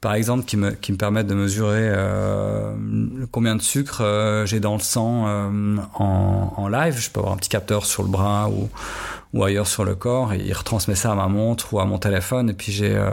Par 0.00 0.14
exemple, 0.14 0.44
qui 0.44 0.56
me, 0.56 0.72
permettent 0.96 1.26
de 1.26 1.34
mesurer 1.34 1.90
euh, 1.92 2.72
combien 3.30 3.54
de 3.54 3.62
sucre 3.62 4.00
euh, 4.00 4.46
j'ai 4.46 4.60
dans 4.60 4.74
le 4.74 4.80
sang 4.80 5.26
en, 5.94 6.54
en, 6.56 6.68
live. 6.68 6.96
Je 6.98 7.10
peux 7.10 7.20
avoir 7.20 7.34
un 7.34 7.36
petit 7.36 7.50
capteur 7.50 7.84
sur 7.84 8.02
le 8.02 8.08
bras 8.08 8.48
ou, 8.48 8.70
ou 9.32 9.44
ailleurs 9.44 9.66
sur 9.66 9.84
le 9.84 9.94
corps 9.94 10.34
il 10.34 10.52
retransmet 10.52 10.94
ça 10.94 11.12
à 11.12 11.14
ma 11.14 11.28
montre 11.28 11.72
ou 11.72 11.80
à 11.80 11.84
mon 11.84 11.98
téléphone 11.98 12.50
et 12.50 12.54
puis 12.54 12.72
j'ai 12.72 12.94
euh, 12.94 13.10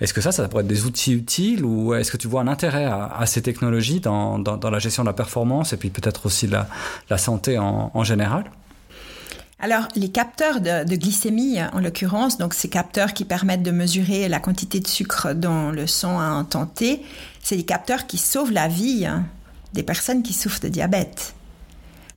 est-ce 0.00 0.12
que 0.12 0.20
ça 0.20 0.32
ça 0.32 0.46
pourrait 0.48 0.62
être 0.62 0.68
des 0.68 0.84
outils 0.84 1.12
utiles 1.12 1.64
ou 1.64 1.94
est-ce 1.94 2.10
que 2.10 2.16
tu 2.16 2.28
vois 2.28 2.42
un 2.42 2.48
intérêt 2.48 2.84
à, 2.84 3.24
ces 3.26 3.42
technologies 3.42 4.00
dans, 4.00 4.38
dans, 4.38 4.70
la 4.70 4.78
gestion 4.78 5.02
de 5.02 5.08
la 5.08 5.12
performance 5.12 5.72
et 5.72 5.76
puis 5.76 5.90
peut-être 5.90 6.26
aussi 6.26 6.46
la, 6.46 6.68
la 7.10 7.18
santé 7.18 7.58
en, 7.58 7.90
en 7.92 8.04
général? 8.04 8.44
Alors, 9.58 9.88
les 9.96 10.10
capteurs 10.10 10.60
de, 10.60 10.84
de, 10.84 10.96
glycémie, 10.96 11.58
en 11.72 11.80
l'occurrence, 11.80 12.36
donc 12.36 12.52
ces 12.52 12.68
capteurs 12.68 13.14
qui 13.14 13.24
permettent 13.24 13.62
de 13.62 13.70
mesurer 13.70 14.28
la 14.28 14.38
quantité 14.38 14.80
de 14.80 14.86
sucre 14.86 15.32
dans 15.32 15.70
le 15.70 15.86
sang 15.86 16.20
à 16.20 16.24
un 16.24 16.46
c'est 17.42 17.56
des 17.56 17.64
capteurs 17.64 18.06
qui 18.06 18.18
sauvent 18.18 18.52
la 18.52 18.68
vie 18.68 19.06
hein, 19.06 19.24
des 19.72 19.82
personnes 19.82 20.22
qui 20.22 20.34
souffrent 20.34 20.60
de 20.60 20.68
diabète. 20.68 21.35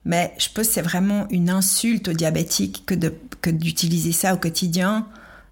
Mais 0.06 0.34
je 0.38 0.48
pense 0.48 0.68
que 0.68 0.74
c'est 0.74 0.82
vraiment 0.82 1.28
une 1.30 1.50
insulte 1.50 2.08
aux 2.08 2.14
diabétiques 2.14 2.84
que, 2.86 3.50
d'utiliser 3.50 4.12
ça 4.12 4.34
au 4.34 4.38
quotidien, 4.38 5.08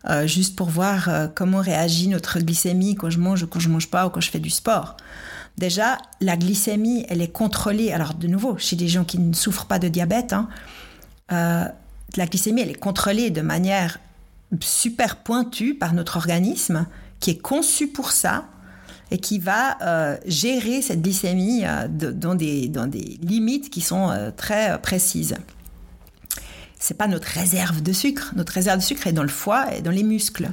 euh, 0.09 0.25
juste 0.25 0.55
pour 0.55 0.69
voir 0.69 1.09
euh, 1.09 1.27
comment 1.33 1.59
réagit 1.59 2.07
notre 2.07 2.39
glycémie 2.39 2.95
quand 2.95 3.09
je 3.09 3.19
mange 3.19 3.45
quand 3.47 3.59
je 3.59 3.69
mange 3.69 3.89
pas 3.89 4.07
ou 4.07 4.09
quand 4.09 4.21
je 4.21 4.31
fais 4.31 4.39
du 4.39 4.49
sport. 4.49 4.95
Déjà, 5.57 5.97
la 6.21 6.37
glycémie, 6.37 7.05
elle 7.09 7.21
est 7.21 7.31
contrôlée. 7.31 7.91
Alors, 7.91 8.13
de 8.13 8.27
nouveau, 8.27 8.57
chez 8.57 8.75
des 8.75 8.87
gens 8.87 9.03
qui 9.03 9.17
ne 9.17 9.33
souffrent 9.33 9.65
pas 9.65 9.79
de 9.79 9.87
diabète, 9.87 10.33
hein, 10.33 10.47
euh, 11.31 11.65
la 12.15 12.25
glycémie, 12.25 12.61
elle 12.61 12.69
est 12.69 12.75
contrôlée 12.75 13.31
de 13.31 13.41
manière 13.41 13.99
super 14.61 15.17
pointue 15.17 15.73
par 15.73 15.93
notre 15.93 16.17
organisme, 16.17 16.85
qui 17.19 17.31
est 17.31 17.37
conçu 17.37 17.87
pour 17.87 18.11
ça, 18.11 18.45
et 19.11 19.17
qui 19.17 19.39
va 19.39 19.77
euh, 19.81 20.17
gérer 20.25 20.81
cette 20.81 21.01
glycémie 21.01 21.63
euh, 21.65 21.87
dans, 21.87 22.35
des, 22.35 22.67
dans 22.67 22.87
des 22.87 23.17
limites 23.21 23.69
qui 23.69 23.81
sont 23.81 24.09
euh, 24.09 24.31
très 24.35 24.79
précises. 24.81 25.35
C'est 26.79 26.97
pas 26.97 27.07
notre 27.07 27.27
réserve 27.27 27.81
de 27.81 27.93
sucre. 27.93 28.33
Notre 28.35 28.53
réserve 28.53 28.79
de 28.79 28.83
sucre 28.83 29.07
est 29.07 29.13
dans 29.13 29.23
le 29.23 29.29
foie 29.29 29.73
et 29.75 29.81
dans 29.81 29.91
les 29.91 30.03
muscles. 30.03 30.49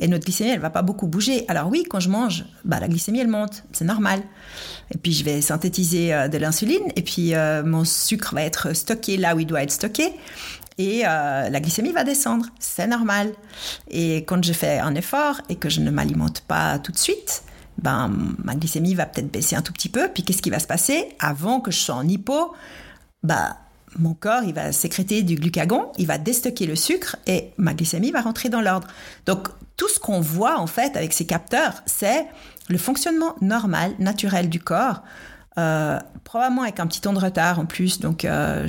Et 0.00 0.08
notre 0.08 0.24
glycémie, 0.24 0.50
elle 0.50 0.60
va 0.60 0.70
pas 0.70 0.82
beaucoup 0.82 1.06
bouger. 1.06 1.44
Alors 1.46 1.68
oui, 1.68 1.84
quand 1.88 2.00
je 2.00 2.08
mange, 2.08 2.44
bah, 2.64 2.80
la 2.80 2.88
glycémie, 2.88 3.20
elle 3.20 3.28
monte. 3.28 3.62
C'est 3.70 3.84
normal. 3.84 4.20
Et 4.90 4.98
puis, 4.98 5.12
je 5.12 5.22
vais 5.22 5.40
synthétiser 5.40 6.08
de 6.28 6.36
l'insuline. 6.36 6.82
Et 6.96 7.02
puis, 7.02 7.32
mon 7.64 7.84
sucre 7.84 8.34
va 8.34 8.42
être 8.42 8.74
stocké 8.74 9.16
là 9.16 9.36
où 9.36 9.40
il 9.40 9.46
doit 9.46 9.62
être 9.62 9.70
stocké. 9.70 10.12
et 10.78 11.02
la 11.02 11.60
glycémie 11.60 11.92
va 11.92 12.02
descendre. 12.02 12.46
C'est 12.58 12.88
normal. 12.88 13.32
Et 13.88 14.24
quand 14.24 14.44
je 14.44 14.52
fais 14.52 14.80
un 14.80 14.96
effort 14.96 15.40
et 15.48 15.54
que 15.54 15.68
je 15.68 15.80
ne 15.80 15.92
m'alimente 15.92 16.40
pas 16.40 16.80
tout 16.80 16.90
de 16.90 16.98
suite, 16.98 17.44
ben, 17.78 18.10
ma 18.42 18.54
glycémie 18.54 18.94
va 18.94 19.06
peut-être 19.06 19.30
baisser 19.30 19.56
un 19.56 19.62
tout 19.62 19.72
petit 19.72 19.88
peu. 19.88 20.08
Puis 20.12 20.22
qu'est-ce 20.22 20.42
qui 20.42 20.50
va 20.50 20.58
se 20.58 20.66
passer 20.66 21.08
avant 21.18 21.60
que 21.60 21.70
je 21.70 21.78
sois 21.78 21.94
en 21.94 22.06
hypo? 22.06 22.54
Bah, 23.22 23.56
Mon 23.98 24.14
corps, 24.14 24.42
il 24.44 24.54
va 24.54 24.72
sécréter 24.72 25.22
du 25.22 25.36
glucagon, 25.36 25.92
il 25.98 26.06
va 26.06 26.18
déstocker 26.18 26.66
le 26.66 26.76
sucre 26.76 27.16
et 27.26 27.52
ma 27.58 27.74
glycémie 27.74 28.10
va 28.10 28.20
rentrer 28.22 28.48
dans 28.48 28.60
l'ordre. 28.60 28.88
Donc, 29.26 29.48
tout 29.76 29.88
ce 29.88 29.98
qu'on 29.98 30.20
voit 30.20 30.58
en 30.58 30.66
fait 30.66 30.96
avec 30.96 31.12
ces 31.12 31.26
capteurs, 31.26 31.82
c'est 31.86 32.26
le 32.68 32.78
fonctionnement 32.78 33.34
normal, 33.40 33.92
naturel 33.98 34.48
du 34.48 34.60
corps. 34.60 35.02
Euh, 35.56 36.00
probablement 36.24 36.62
avec 36.62 36.80
un 36.80 36.86
petit 36.88 37.00
temps 37.00 37.12
de 37.12 37.18
retard 37.20 37.60
en 37.60 37.66
plus. 37.66 38.00
Donc 38.00 38.24
euh, 38.24 38.66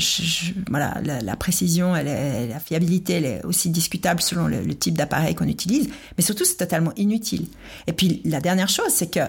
voilà, 0.70 1.02
la, 1.02 1.36
précision, 1.36 1.96
et 1.96 2.48
la 2.48 2.60
fiabilité, 2.60 3.14
elle 3.14 3.26
est 3.26 3.46
aussi 3.46 3.70
discutable 3.70 4.22
selon 4.22 4.48
le, 4.48 4.76
type 4.76 4.96
d'appareil 4.96 5.34
qu'on 5.34 5.48
utilise. 5.48 5.90
Mais 6.18 6.24
surtout, 6.24 6.46
c'est 6.46 6.58
totalement 6.58 6.92
inutile. 6.96 7.48
Et 7.88 7.94
puis 7.94 8.22
la 8.24 8.40
dernière 8.40 8.70
chose, 8.70 8.90
c'est 8.90 9.10
que 9.10 9.22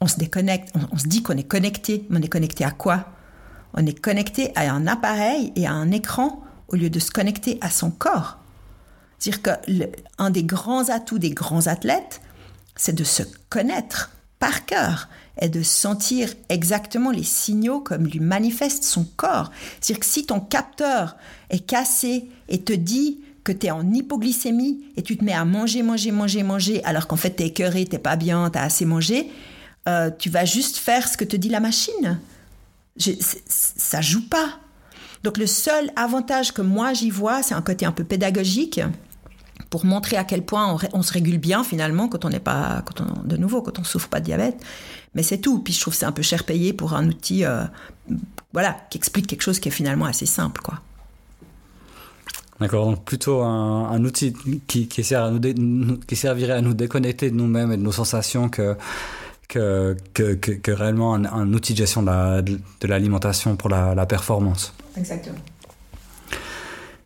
on 0.00 0.06
se 0.06 0.16
déconnecte, 0.16 0.72
on, 0.92 0.96
se 0.96 1.06
dit 1.06 1.22
qu'on 1.22 1.36
est 1.36 1.48
connecté. 1.48 2.06
Mais 2.08 2.18
on 2.18 2.22
est 2.22 2.28
connecté 2.28 2.64
à 2.64 2.70
quoi? 2.70 3.06
On 3.74 3.84
est 3.84 4.00
connecté 4.00 4.52
à 4.54 4.70
un 4.72 4.86
appareil 4.86 5.52
et 5.56 5.66
à 5.66 5.72
un 5.72 5.90
écran 5.90 6.42
au 6.68 6.76
lieu 6.76 6.88
de 6.88 6.98
se 6.98 7.10
connecter 7.10 7.58
à 7.60 7.68
son 7.68 7.90
corps. 7.90 8.38
C'est-à-dire 9.18 9.42
qu'un 9.42 10.30
des 10.30 10.44
grands 10.44 10.88
atouts 10.88 11.18
des 11.18 11.30
grands 11.30 11.66
athlètes, 11.66 12.22
c'est 12.76 12.94
de 12.94 13.04
se 13.04 13.24
connaître 13.50 14.12
par 14.38 14.64
cœur 14.64 15.08
est 15.38 15.48
de 15.48 15.62
sentir 15.62 16.32
exactement 16.48 17.10
les 17.10 17.22
signaux 17.22 17.80
comme 17.80 18.06
lui 18.06 18.20
manifeste 18.20 18.84
son 18.84 19.04
corps. 19.04 19.50
C'est-à-dire 19.80 20.00
que 20.00 20.06
si 20.06 20.26
ton 20.26 20.40
capteur 20.40 21.16
est 21.50 21.60
cassé 21.66 22.28
et 22.48 22.62
te 22.62 22.72
dit 22.72 23.20
que 23.44 23.52
tu 23.52 23.66
es 23.66 23.70
en 23.70 23.92
hypoglycémie 23.92 24.84
et 24.96 25.02
tu 25.02 25.16
te 25.16 25.24
mets 25.24 25.32
à 25.32 25.44
manger, 25.44 25.82
manger, 25.82 26.10
manger, 26.10 26.42
manger, 26.42 26.84
alors 26.84 27.06
qu'en 27.06 27.16
fait 27.16 27.36
tu 27.36 27.42
es 27.42 27.46
écœuré, 27.46 27.86
t'es 27.86 27.98
pas 27.98 28.16
bien, 28.16 28.50
tu 28.50 28.58
as 28.58 28.62
assez 28.62 28.84
mangé, 28.84 29.30
euh, 29.88 30.10
tu 30.16 30.28
vas 30.28 30.44
juste 30.44 30.76
faire 30.76 31.08
ce 31.08 31.16
que 31.16 31.24
te 31.24 31.36
dit 31.36 31.48
la 31.48 31.60
machine. 31.60 32.18
Je, 32.96 33.12
ça 33.48 34.00
joue 34.00 34.28
pas. 34.28 34.58
Donc 35.24 35.38
le 35.38 35.46
seul 35.46 35.90
avantage 35.96 36.52
que 36.52 36.62
moi 36.62 36.92
j'y 36.92 37.10
vois, 37.10 37.42
c'est 37.42 37.54
un 37.54 37.62
côté 37.62 37.86
un 37.86 37.92
peu 37.92 38.04
pédagogique 38.04 38.80
pour 39.70 39.84
montrer 39.84 40.16
à 40.16 40.24
quel 40.24 40.42
point 40.42 40.78
on, 40.92 41.02
se 41.02 41.12
régule 41.12 41.38
bien 41.38 41.64
finalement 41.64 42.08
quand 42.08 42.24
on 42.24 42.30
n'est 42.30 42.40
pas, 42.40 42.82
quand 42.86 43.00
on, 43.00 43.26
de 43.26 43.36
nouveau, 43.36 43.62
quand 43.62 43.78
on 43.78 43.84
souffre 43.84 44.08
pas 44.08 44.20
de 44.20 44.26
diabète. 44.26 44.62
Mais 45.14 45.22
c'est 45.22 45.38
tout. 45.38 45.60
Puis 45.60 45.72
je 45.72 45.80
trouve 45.80 45.94
c'est 45.94 46.06
un 46.06 46.12
peu 46.12 46.22
cher 46.22 46.44
payé 46.44 46.72
pour 46.72 46.94
un 46.94 47.08
outil, 47.08 47.44
euh, 47.44 47.64
voilà, 48.52 48.76
qui 48.90 48.98
explique 48.98 49.26
quelque 49.26 49.42
chose 49.42 49.60
qui 49.60 49.68
est 49.68 49.72
finalement 49.72 50.06
assez 50.06 50.26
simple, 50.26 50.60
quoi. 50.62 50.80
D'accord, 52.60 52.86
donc 52.86 53.04
plutôt 53.04 53.42
un, 53.42 54.04
outil 54.04 54.34
qui, 54.66 54.88
qui, 54.88 55.04
sert 55.04 55.22
à 55.22 55.30
nous 55.30 55.96
qui 55.98 56.16
servirait 56.16 56.54
à 56.54 56.60
nous 56.60 56.74
déconnecter 56.74 57.30
de 57.30 57.36
nous-mêmes 57.36 57.70
et 57.70 57.76
de 57.76 57.82
nos 57.82 57.92
sensations 57.92 58.48
que, 58.48 58.76
que, 59.46 59.96
que, 60.12 60.34
que, 60.34 60.70
réellement 60.72 61.14
un, 61.14 61.52
outil 61.52 61.72
de 61.74 61.78
gestion 61.78 62.02
de 62.02 62.86
l'alimentation 62.88 63.54
pour 63.54 63.68
la, 63.68 63.94
la 63.94 64.06
performance. 64.06 64.74
Exactement. 64.96 65.38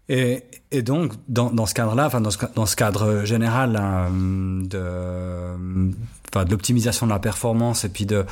Et, 0.09 0.43
et 0.73 0.83
donc, 0.83 1.13
dans, 1.29 1.67
ce 1.67 1.75
cadre-là, 1.75 2.07
enfin 2.07 2.21
dans 2.21 2.31
ce, 2.67 2.77
cadre 2.77 3.25
général 3.25 3.77
hein, 3.77 4.11
de, 4.11 5.93
l'optimisation 6.51 7.07
de 7.07 7.13
la 7.13 7.19
performance 7.19 7.85
et 7.85 7.91
puis 7.91 8.07
de 8.07 8.25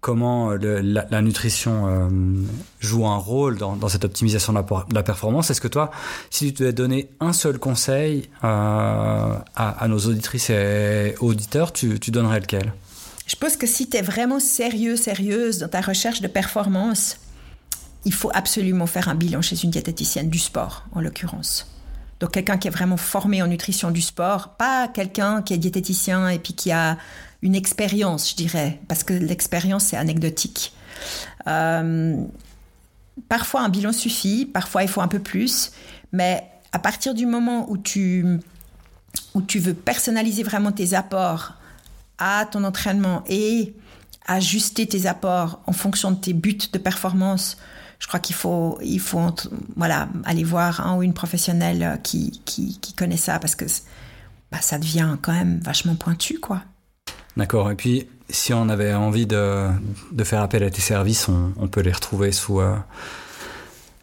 comment 0.00 0.50
la, 0.50 1.22
nutrition 1.22 1.86
euh, 1.86 2.08
joue 2.80 3.06
un 3.06 3.16
rôle 3.16 3.58
dans, 3.58 3.88
cette 3.88 4.04
optimisation 4.04 4.52
de 4.52 4.60
la, 4.94 5.02
performance, 5.02 5.50
est-ce 5.50 5.60
que 5.60 5.68
toi, 5.68 5.90
si 6.30 6.52
tu 6.52 6.62
devais 6.62 6.72
donner 6.72 7.10
un 7.20 7.32
seul 7.32 7.58
conseil 7.58 8.28
euh, 8.42 8.46
à, 8.46 9.38
à, 9.54 9.88
nos 9.88 9.98
auditrices 9.98 10.50
et 10.50 11.14
auditeurs, 11.20 11.72
tu, 11.72 12.00
tu 12.00 12.10
donnerais 12.10 12.40
lequel? 12.40 12.72
Je 13.26 13.36
pense 13.36 13.56
que 13.56 13.66
si 13.66 13.88
tu 13.88 13.96
es 13.96 14.02
vraiment 14.02 14.40
sérieux, 14.40 14.96
sérieuse 14.96 15.58
dans 15.58 15.68
ta 15.68 15.80
recherche 15.80 16.20
de 16.20 16.28
performance, 16.28 17.18
il 18.04 18.12
faut 18.12 18.30
absolument 18.34 18.86
faire 18.86 19.08
un 19.08 19.14
bilan 19.14 19.40
chez 19.42 19.56
une 19.64 19.70
diététicienne 19.70 20.28
du 20.28 20.38
sport, 20.38 20.84
en 20.92 21.00
l'occurrence. 21.00 21.73
Donc 22.20 22.32
quelqu'un 22.32 22.58
qui 22.58 22.68
est 22.68 22.70
vraiment 22.70 22.96
formé 22.96 23.42
en 23.42 23.46
nutrition 23.46 23.90
du 23.90 24.00
sport, 24.00 24.50
pas 24.56 24.88
quelqu'un 24.88 25.42
qui 25.42 25.54
est 25.54 25.58
diététicien 25.58 26.28
et 26.28 26.38
puis 26.38 26.54
qui 26.54 26.72
a 26.72 26.96
une 27.42 27.54
expérience, 27.54 28.30
je 28.30 28.36
dirais, 28.36 28.80
parce 28.88 29.04
que 29.04 29.12
l'expérience 29.12 29.84
c'est 29.86 29.96
anecdotique. 29.96 30.72
Euh, 31.46 32.16
parfois 33.28 33.62
un 33.62 33.68
bilan 33.68 33.92
suffit, 33.92 34.46
parfois 34.46 34.82
il 34.82 34.88
faut 34.88 35.00
un 35.00 35.08
peu 35.08 35.18
plus, 35.18 35.72
mais 36.12 36.48
à 36.72 36.78
partir 36.78 37.14
du 37.14 37.26
moment 37.26 37.70
où 37.70 37.76
tu, 37.76 38.24
où 39.34 39.42
tu 39.42 39.58
veux 39.58 39.74
personnaliser 39.74 40.42
vraiment 40.42 40.72
tes 40.72 40.94
apports 40.94 41.54
à 42.18 42.46
ton 42.50 42.64
entraînement 42.64 43.22
et 43.28 43.74
ajuster 44.26 44.86
tes 44.86 45.06
apports 45.06 45.60
en 45.66 45.72
fonction 45.72 46.10
de 46.10 46.16
tes 46.16 46.32
buts 46.32 46.58
de 46.72 46.78
performance, 46.78 47.58
je 48.04 48.08
crois 48.08 48.20
qu'il 48.20 48.36
faut, 48.36 48.78
il 48.82 49.00
faut 49.00 49.34
voilà, 49.76 50.08
aller 50.26 50.44
voir 50.44 50.86
un 50.86 50.98
ou 50.98 51.02
une 51.02 51.14
professionnelle 51.14 51.82
euh, 51.82 51.96
qui, 51.96 52.42
qui, 52.44 52.92
connaît 52.94 53.16
ça 53.16 53.38
parce 53.38 53.54
que 53.54 53.64
bah, 54.52 54.60
ça 54.60 54.78
devient 54.78 55.16
quand 55.22 55.32
même 55.32 55.58
vachement 55.60 55.94
pointu, 55.94 56.38
quoi. 56.38 56.60
D'accord. 57.38 57.70
Et 57.70 57.76
puis, 57.76 58.06
si 58.28 58.52
on 58.52 58.68
avait 58.68 58.92
envie 58.92 59.24
de, 59.24 59.70
de 60.12 60.22
faire 60.22 60.42
appel 60.42 60.62
à 60.64 60.70
tes 60.70 60.82
services, 60.82 61.30
on, 61.30 61.66
peut 61.66 61.80
les 61.80 61.92
retrouver 61.92 62.30
sous. 62.30 62.60
Euh, 62.60 62.76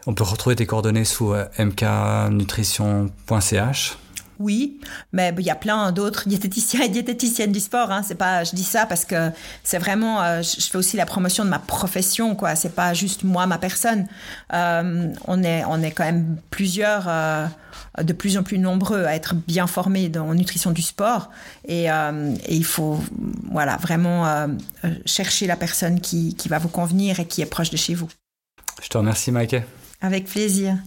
on 0.08 0.16
peut 0.16 0.24
retrouver 0.24 0.56
tes 0.56 0.66
coordonnées 0.66 1.06
sous 1.06 1.34
euh, 1.34 1.46
mknutrition.ch. 1.60 3.98
Oui, 4.42 4.80
mais 5.12 5.34
il 5.38 5.46
y 5.46 5.50
a 5.50 5.56
plein 5.56 5.92
d'autres 5.92 6.28
diététiciens 6.28 6.82
et 6.82 6.90
diététiciennes 6.90 7.52
du 7.52 7.60
sport. 7.60 7.92
Hein. 7.92 8.02
C'est 8.04 8.16
pas, 8.16 8.44
je 8.44 8.56
dis 8.56 8.64
ça 8.64 8.86
parce 8.86 9.06
que 9.06 9.30
c'est 9.64 9.78
vraiment, 9.78 10.22
euh, 10.22 10.42
je 10.42 10.66
fais 10.68 10.78
aussi 10.78 10.98
la 10.98 11.06
promotion 11.06 11.46
de 11.46 11.50
ma 11.50 11.60
profession, 11.60 12.36
quoi. 12.36 12.56
C'est 12.56 12.74
pas 12.74 12.94
juste 12.94 13.24
moi, 13.24 13.46
ma 13.46 13.58
personne. 13.58 14.08
Euh, 14.54 15.14
on 15.28 15.44
est, 15.44 15.64
on 15.66 15.82
est 15.84 15.92
quand 15.92 16.06
même 16.06 16.38
plusieurs, 16.50 17.06
euh, 17.08 17.46
de 18.02 18.14
plus 18.14 18.38
en 18.38 18.44
plus 18.44 18.58
nombreux 18.58 19.06
à 19.06 19.16
être 19.16 19.36
bien 19.36 19.68
formés 19.68 20.10
dans 20.10 20.34
nutrition 20.34 20.72
du 20.72 20.82
sport, 20.82 21.30
et, 21.68 21.86
et 21.86 22.56
il 22.56 22.66
faut, 22.66 23.00
voilà, 23.52 23.78
vraiment 23.78 24.48
chercher 25.06 25.46
la 25.46 25.56
personne 25.58 26.00
qui, 26.00 26.36
qui 26.36 26.48
va 26.48 26.58
vous 26.58 26.70
convenir 26.70 27.20
et 27.20 27.26
qui 27.26 27.42
est 27.42 27.46
proche 27.46 27.70
de 27.70 27.78
chez 27.78 27.94
vous. 27.94 28.10
Je 28.82 28.88
te 28.88 28.98
remercie, 28.98 29.32
Mike. 29.32 29.56
Avec 30.02 30.26
plaisir. 30.26 30.78